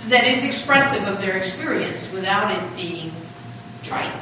[0.07, 3.11] that is expressive of their experience without it being
[3.83, 4.15] trite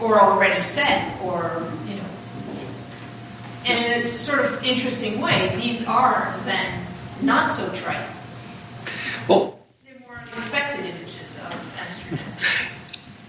[0.00, 2.02] or already said or you know.
[3.66, 6.86] And in a sort of interesting way these are then
[7.22, 8.06] not so trite.
[9.28, 12.26] Well they're more unexpected images of amsterdam.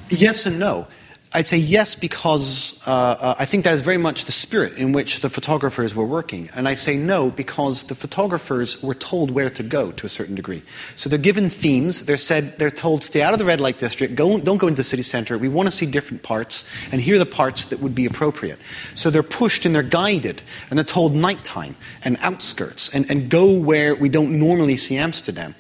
[0.10, 0.88] yes and no
[1.36, 4.94] I'd say yes because uh, uh, I think that is very much the spirit in
[4.94, 6.50] which the photographers were working.
[6.56, 10.36] And I say no because the photographers were told where to go to a certain
[10.36, 10.64] degree.
[10.96, 12.06] So they're given themes.
[12.06, 14.16] They're said they're told stay out of the red light district.
[14.16, 15.38] Go, don't go into the city center.
[15.38, 16.64] We want to see different parts,
[16.94, 18.58] and here are the parts that would be appropriate.
[18.94, 21.76] So they're pushed and they're guided, and they're told nighttime
[22.06, 25.54] and outskirts, and, and go where we don't normally see Amsterdam.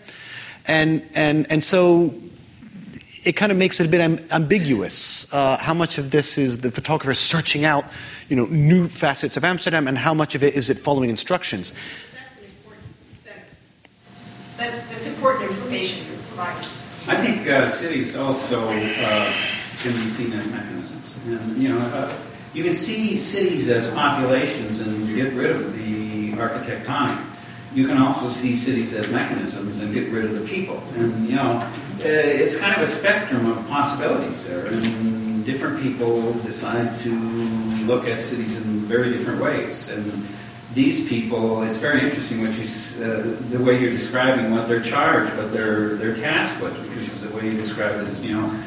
[0.67, 2.13] And, and, and so
[3.25, 6.59] it kind of makes it a bit amb- ambiguous uh, how much of this is
[6.59, 7.85] the photographer searching out
[8.29, 11.73] you know, new facets of Amsterdam and how much of it is it following instructions.
[12.13, 12.85] That's an important
[14.57, 16.69] That's, that's important information you're providing.
[17.07, 19.33] I think uh, cities also uh,
[19.79, 21.19] can be seen as mechanisms.
[21.25, 22.15] And, you know, uh,
[22.53, 27.23] you can see cities as populations and get rid of the architectonic.
[27.73, 30.81] You can also see cities as mechanisms and get rid of the people.
[30.95, 31.69] And, you know,
[31.99, 37.09] it's kind of a spectrum of possibilities there, and different people decide to
[37.85, 39.89] look at cities in very different ways.
[39.89, 40.27] And
[40.73, 45.35] these people, it's very interesting what you, uh, the way you're describing what they're charged,
[45.37, 48.63] what their their task was, because the way you describe it is, you know,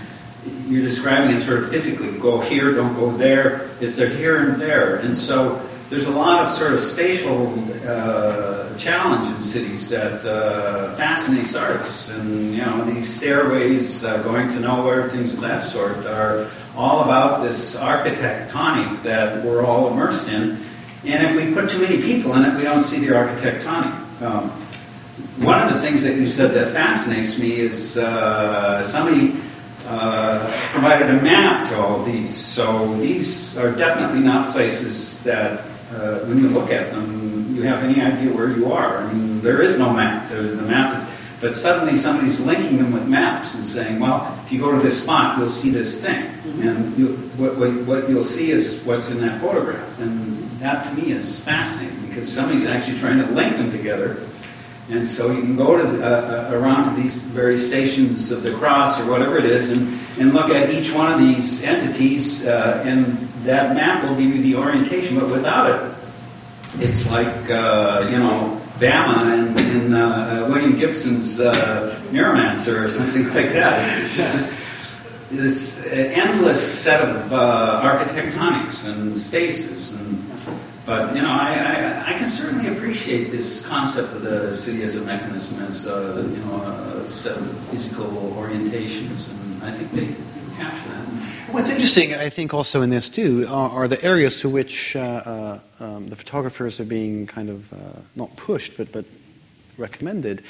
[0.67, 2.13] you're describing it sort of physically.
[2.19, 3.69] Go here, don't go there.
[3.81, 7.53] It's there here and there, and so there's a lot of sort of spatial
[7.87, 12.11] uh, challenge in cities that uh, fascinates artists.
[12.11, 17.05] And, you know, these stairways uh, going to nowhere, things of that sort, are all
[17.05, 20.59] about this architectonic that we're all immersed in.
[21.05, 24.23] And if we put too many people in it, we don't see the architectonic.
[24.23, 24.51] Um,
[25.39, 29.41] one of the things that you said that fascinates me is uh, somebody
[29.87, 32.37] uh, provided a map to all these.
[32.37, 35.61] So these are definitely not places that
[35.95, 37.18] uh, when you look at them,
[37.59, 38.99] you have any idea where you are.
[38.99, 40.29] I mean, there is no map.
[40.29, 41.05] There's, the map is,
[41.41, 45.03] but suddenly somebody's linking them with maps and saying, well, if you go to this
[45.03, 46.25] spot, you'll see this thing.
[46.25, 46.69] Mm-hmm.
[46.69, 49.99] And you, what, what, what you'll see is what's in that photograph.
[49.99, 54.25] And that to me is fascinating because somebody's actually trying to link them together.
[54.91, 58.53] And so you can go to uh, uh, around to these various stations of the
[58.53, 62.83] cross or whatever it is and, and look at each one of these entities uh,
[62.87, 65.98] and that map will give you the orientation, but without it,
[66.81, 73.25] it's like, uh, you know, Bama and, and uh, William Gibson's uh, Neuromancer or something
[73.35, 74.03] like that.
[74.05, 74.57] It's, just
[75.31, 79.95] this, this, endless set of uh, architectonics and spaces.
[79.95, 80.25] And,
[80.87, 84.95] but, you know, I, I, I, can certainly appreciate this concept of the city as
[84.95, 86.63] a mechanism, as, uh, you know,
[87.05, 89.31] a set of physical orientations.
[89.31, 90.15] And I think they
[90.59, 91.07] capture that.
[91.53, 95.01] What's interesting, I think, also in this too, are, are the areas to which uh,
[95.01, 97.77] uh, um, the photographers are being kind of uh,
[98.15, 99.05] not pushed, but but
[99.79, 100.43] recommended,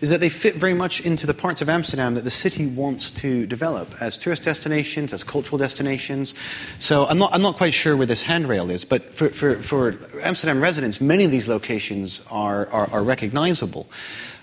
[0.00, 3.10] is that they fit very much into the parts of Amsterdam that the city wants
[3.10, 6.34] to develop as tourist destinations, as cultural destinations.
[6.78, 9.94] So I'm not I'm not quite sure where this handrail is, but for for, for
[10.22, 13.90] Amsterdam residents, many of these locations are are, are recognizable.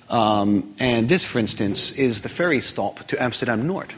[0.09, 3.95] Um, and this, for instance, is the ferry stop to Amsterdam North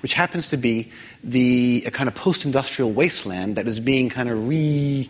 [0.00, 0.90] which happens to be
[1.24, 5.08] the kind of post industrial wasteland that is being kind of re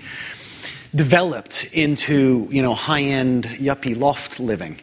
[0.94, 4.77] developed into you know high end yuppie loft living.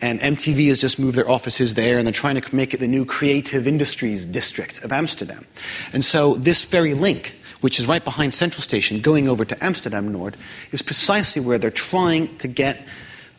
[0.00, 2.88] And MTV has just moved their offices there, and they're trying to make it the
[2.88, 5.46] new creative industries district of Amsterdam.
[5.92, 10.10] And so, this very link, which is right behind Central Station, going over to Amsterdam
[10.10, 10.36] Nord,
[10.72, 12.84] is precisely where they're trying to get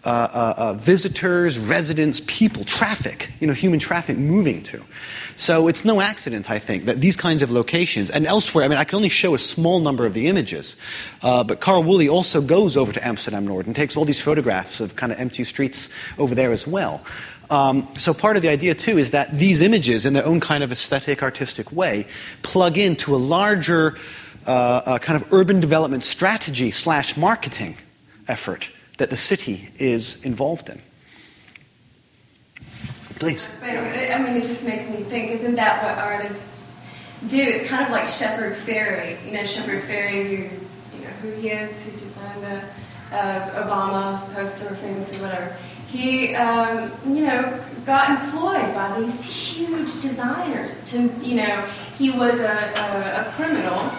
[0.06, 4.84] uh, uh, visitors, residents, people, traffic, you know, human traffic moving to.
[5.36, 8.78] So it's no accident, I think, that these kinds of locations, and elsewhere, I mean,
[8.78, 10.76] I can only show a small number of the images,
[11.22, 14.80] uh, but Carl Woolley also goes over to Amsterdam Nord and takes all these photographs
[14.82, 17.04] of kind of empty streets over there as well.
[17.50, 20.64] Um, so part of the idea too is that these images, in their own kind
[20.64, 22.08] of aesthetic, artistic way,
[22.42, 23.96] plug into a larger
[24.48, 24.52] uh,
[24.86, 27.76] uh, kind of urban development strategy slash marketing
[28.28, 30.82] effort that the city is involved in.
[33.20, 33.50] Please.
[33.62, 36.60] I mean, it just makes me think isn't that what artists
[37.28, 37.42] do?
[37.42, 39.24] It's kind of like Shepard Fairey.
[39.26, 44.34] You know, Shepard Fairey, who, you know, who he is, who designed the uh, Obama
[44.34, 45.56] poster, famously, whatever.
[45.88, 51.62] He, um, you know, got employed by these huge designers to, you know,
[51.98, 53.92] he was a, a, a criminal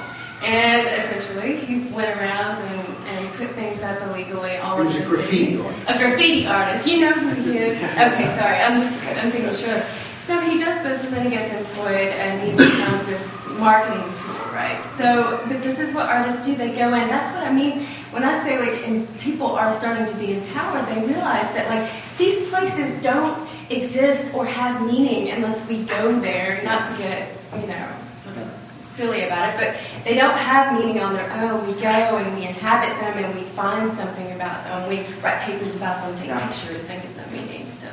[0.43, 5.55] and essentially, he went around and, and put things up illegally all over the city.
[5.55, 5.89] a graffiti artist.
[5.89, 6.89] A graffiti artist.
[6.89, 7.79] You know who he is?
[7.95, 8.57] Okay, sorry.
[8.59, 8.93] I'm just
[9.23, 9.83] I'm thinking sure.
[10.21, 14.53] So he does this and then he gets employed and he becomes this marketing tool,
[14.53, 14.83] right?
[14.97, 16.55] So, but this is what artists do.
[16.55, 17.09] They go in.
[17.09, 20.87] That's what I mean when I say like, and people are starting to be empowered.
[20.89, 26.63] They realize that like these places don't exist or have meaning unless we go there.
[26.65, 27.29] Not to get
[27.61, 27.89] you know
[28.19, 28.51] sort of
[28.95, 31.67] silly about it, but they don't have meaning on their own.
[31.67, 34.89] We go and we inhabit them and we find something about them.
[34.89, 36.47] We write papers about them, take yeah.
[36.47, 37.73] pictures, and give them meaning.
[37.75, 37.89] So,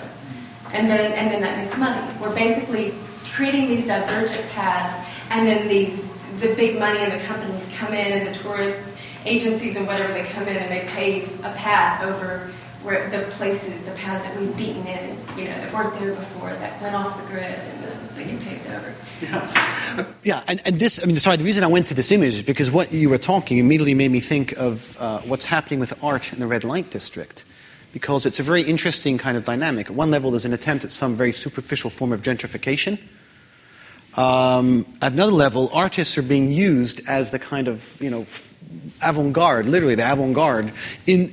[0.71, 2.01] and then and then that makes money.
[2.19, 2.93] We're basically
[3.31, 6.07] creating these divergent paths, and then these
[6.39, 8.95] the big money and the companies come in, and the tourist
[9.25, 12.49] agencies and whatever they come in and they pave a path over
[12.81, 16.49] where the places, the paths that we've beaten in, you know, that weren't there before,
[16.49, 17.59] that went off the grid
[19.21, 22.35] Yeah, yeah and, and this, I mean, sorry, the reason I went to this image
[22.35, 26.03] is because what you were talking immediately made me think of uh, what's happening with
[26.03, 27.45] art in the red light district.
[27.93, 29.89] Because it's a very interesting kind of dynamic.
[29.89, 32.99] At one level, there's an attempt at some very superficial form of gentrification.
[34.17, 38.25] Um, at another level, artists are being used as the kind of, you know,
[39.03, 40.71] avant-garde, literally the avant-garde,
[41.05, 41.31] in,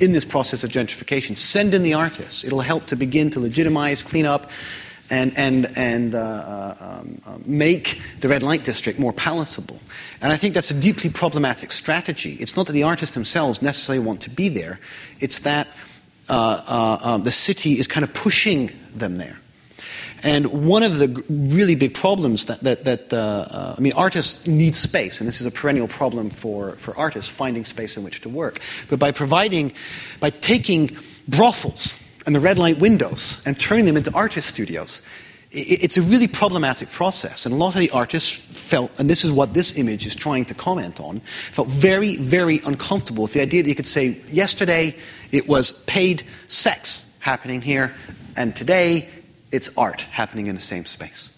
[0.00, 1.36] in this process of gentrification.
[1.36, 2.44] Send in the artists.
[2.44, 4.50] It'll help to begin to legitimize, clean up,
[5.10, 9.78] and, and, and uh, uh, um, uh, make the red light district more palatable.
[10.20, 12.34] And I think that's a deeply problematic strategy.
[12.40, 14.80] It's not that the artists themselves necessarily want to be there,
[15.20, 15.68] it's that
[16.28, 19.38] uh, um, the city is kind of pushing them there.
[20.22, 24.74] And one of the really big problems that, that, that uh, I mean, artists need
[24.74, 28.30] space, and this is a perennial problem for, for artists, finding space in which to
[28.30, 28.58] work.
[28.88, 29.74] But by providing,
[30.20, 30.96] by taking
[31.28, 35.02] brothels and the red light windows and turning them into artist studios,
[35.50, 37.46] it's a really problematic process.
[37.46, 40.44] And a lot of the artists felt, and this is what this image is trying
[40.46, 44.96] to comment on, felt very, very uncomfortable with the idea that you could say, yesterday
[45.30, 47.94] it was paid sex happening here,
[48.36, 49.08] and today
[49.52, 51.30] it's art happening in the same space.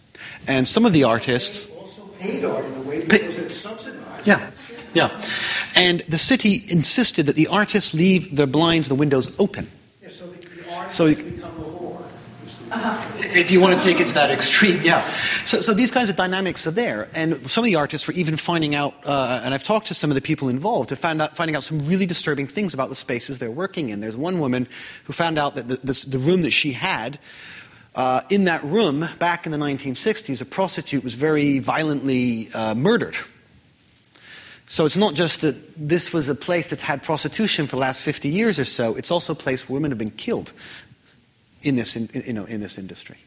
[0.49, 1.71] And some of the artists.
[1.73, 4.27] also paid art in a way because it's subsidized.
[4.27, 4.51] Yeah.
[4.95, 5.21] Yeah.
[5.75, 9.69] And the city insisted that the artists leave their blinds, the windows open.
[10.91, 11.15] So.
[12.69, 13.13] Uh-huh.
[13.39, 15.09] If you want to take it to that extreme, yeah.
[15.45, 18.37] So, so these kinds of dynamics are there, and some of the artists were even
[18.37, 21.37] finding out, uh, and I've talked to some of the people involved, to find out,
[21.37, 24.01] finding out some really disturbing things about the spaces they're working in.
[24.01, 24.67] There's one woman
[25.05, 27.21] who found out that the, this, the room that she had
[27.97, 33.17] uh, in that room, back in the 1960s, a prostitute was very violently uh, murdered.
[34.69, 38.03] So it's not just that this was a place that's had prostitution for the last
[38.03, 40.53] 50 years or so, it's also a place where women have been killed
[41.63, 43.19] in this, in, you know, in this industry.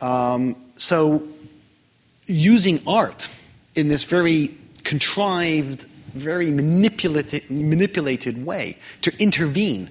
[0.00, 1.26] Um, so
[2.26, 3.28] using art
[3.74, 5.82] in this very contrived,
[6.14, 9.90] very manipulated, manipulated way to intervene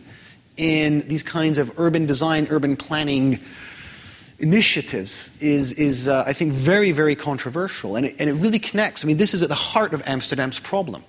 [0.57, 3.39] in these kinds of urban design, urban planning
[4.39, 7.95] initiatives is, is uh, I think, very, very controversial.
[7.95, 9.03] And it, and it really connects.
[9.03, 11.03] I mean, this is at the heart of Amsterdam's problem.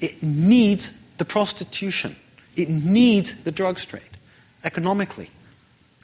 [0.00, 2.16] It needs the prostitution,
[2.54, 4.02] it needs the drugs trade,
[4.64, 5.30] economically,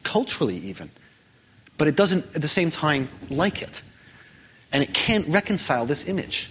[0.03, 0.91] culturally, even.
[1.79, 3.83] But it doesn't, at the same time, like it.
[4.73, 6.51] And it can't reconcile this image.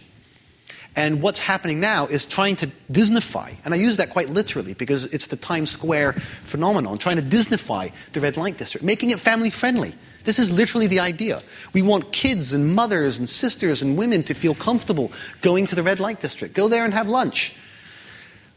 [0.96, 5.12] And what's happening now is trying to Disneyfy, and I use that quite literally because
[5.12, 9.50] it's the Times Square phenomenon, trying to Disneyfy the red light district, making it family
[9.50, 11.42] friendly, This is literally the idea.
[11.74, 15.12] We want kids and mothers and sisters and women to feel comfortable
[15.42, 16.54] going to the red light district.
[16.54, 17.56] Go there and have lunch.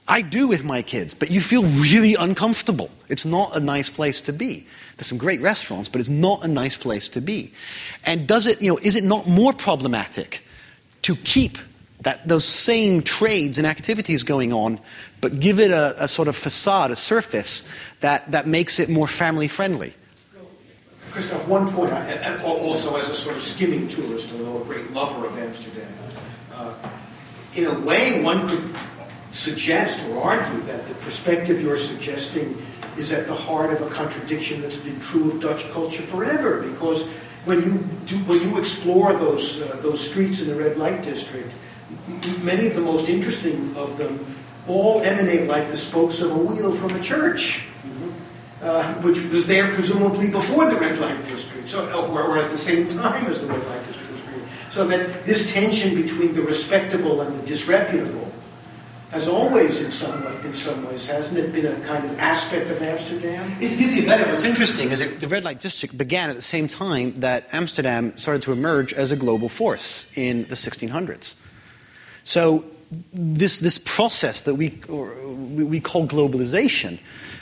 [0.09, 2.91] I do with my kids, but you feel really uncomfortable.
[3.09, 4.67] It's not a nice place to be.
[4.97, 7.53] There's some great restaurants, but it's not a nice place to be.
[8.05, 10.47] And does it, you know, is it not more problematic
[11.03, 11.59] to keep
[12.03, 14.81] that, those same trades and activities going on,
[15.21, 17.69] but give it a, a sort of facade, a surface
[18.01, 19.95] that, that makes it more family friendly?
[21.11, 25.27] Christoph, one point, I, also as a sort of skimming tourist, although a great lover
[25.27, 25.89] of Amsterdam,
[26.55, 26.75] uh,
[27.55, 28.75] in a way, one could
[29.31, 32.61] suggest or argue that the perspective you're suggesting
[32.97, 36.63] is at the heart of a contradiction that's been true of Dutch culture forever.
[36.63, 37.09] Because
[37.45, 41.53] when you do, when you explore those uh, those streets in the red light district,
[42.43, 44.25] many of the most interesting of them
[44.67, 47.67] all emanate like the spokes of a wheel from a church.
[48.63, 52.57] Uh, which was there presumably before the red light district, so, or, or at the
[52.57, 54.49] same time as the red light district was created.
[54.71, 58.33] So that this tension between the respectable and the disreputable
[59.11, 62.71] has always, in some, way, in some ways, hasn't it been a kind of aspect
[62.71, 63.57] of Amsterdam?
[63.61, 64.33] It's deeply better.
[64.33, 68.17] What's interesting is that the red light district began at the same time that Amsterdam
[68.17, 71.37] started to emerge as a global force in the 1600s.
[72.27, 72.65] So
[73.13, 76.99] this, this process that we, we call globalization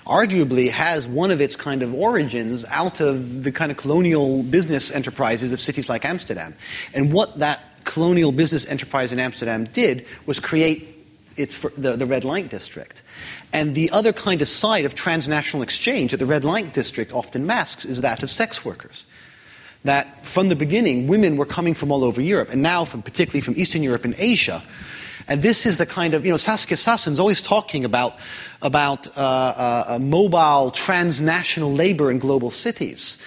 [0.06, 4.92] arguably has one of its kind of origins out of the kind of colonial business
[4.92, 6.54] enterprises of cities like Amsterdam.
[6.92, 10.90] And what that colonial business enterprise in Amsterdam did was create
[11.36, 13.02] it's the, the red light district.
[13.54, 17.46] And the other kind of side of transnational exchange that the red light district often
[17.46, 19.06] masks is that of sex workers.
[19.84, 23.40] That from the beginning, women were coming from all over Europe, and now from particularly
[23.40, 24.62] from Eastern Europe and Asia.
[25.26, 28.18] And this is the kind of, you know, Saskia Sassen's always talking about,
[28.60, 33.18] about uh, uh, mobile transnational labor in global cities.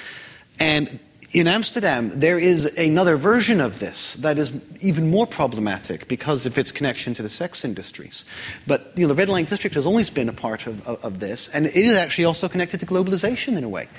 [0.60, 1.00] And
[1.34, 4.52] in Amsterdam, there is another version of this that is
[4.82, 8.26] even more problematic because of its connection to the sex industries.
[8.66, 11.20] But you know, the red light district has always been a part of, of, of
[11.20, 13.90] this, and it is actually also connected to globalization in a way.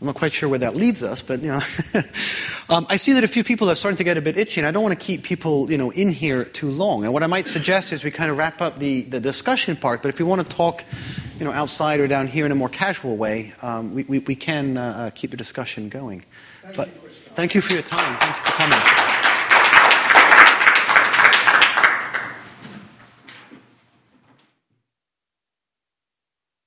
[0.00, 1.60] I'm not quite sure where that leads us, but you know,
[2.74, 4.66] um, I see that a few people are starting to get a bit itchy, and
[4.66, 7.04] I don't want to keep people, you know, in here too long.
[7.04, 10.00] And what I might suggest is we kind of wrap up the, the discussion part.
[10.00, 10.84] But if we want to talk,
[11.38, 14.34] you know, outside or down here in a more casual way, um, we, we, we,
[14.34, 16.24] can uh, uh, keep the discussion going.
[16.62, 18.16] Thank but you, thank you for your time.
[18.16, 18.99] Thank you for coming.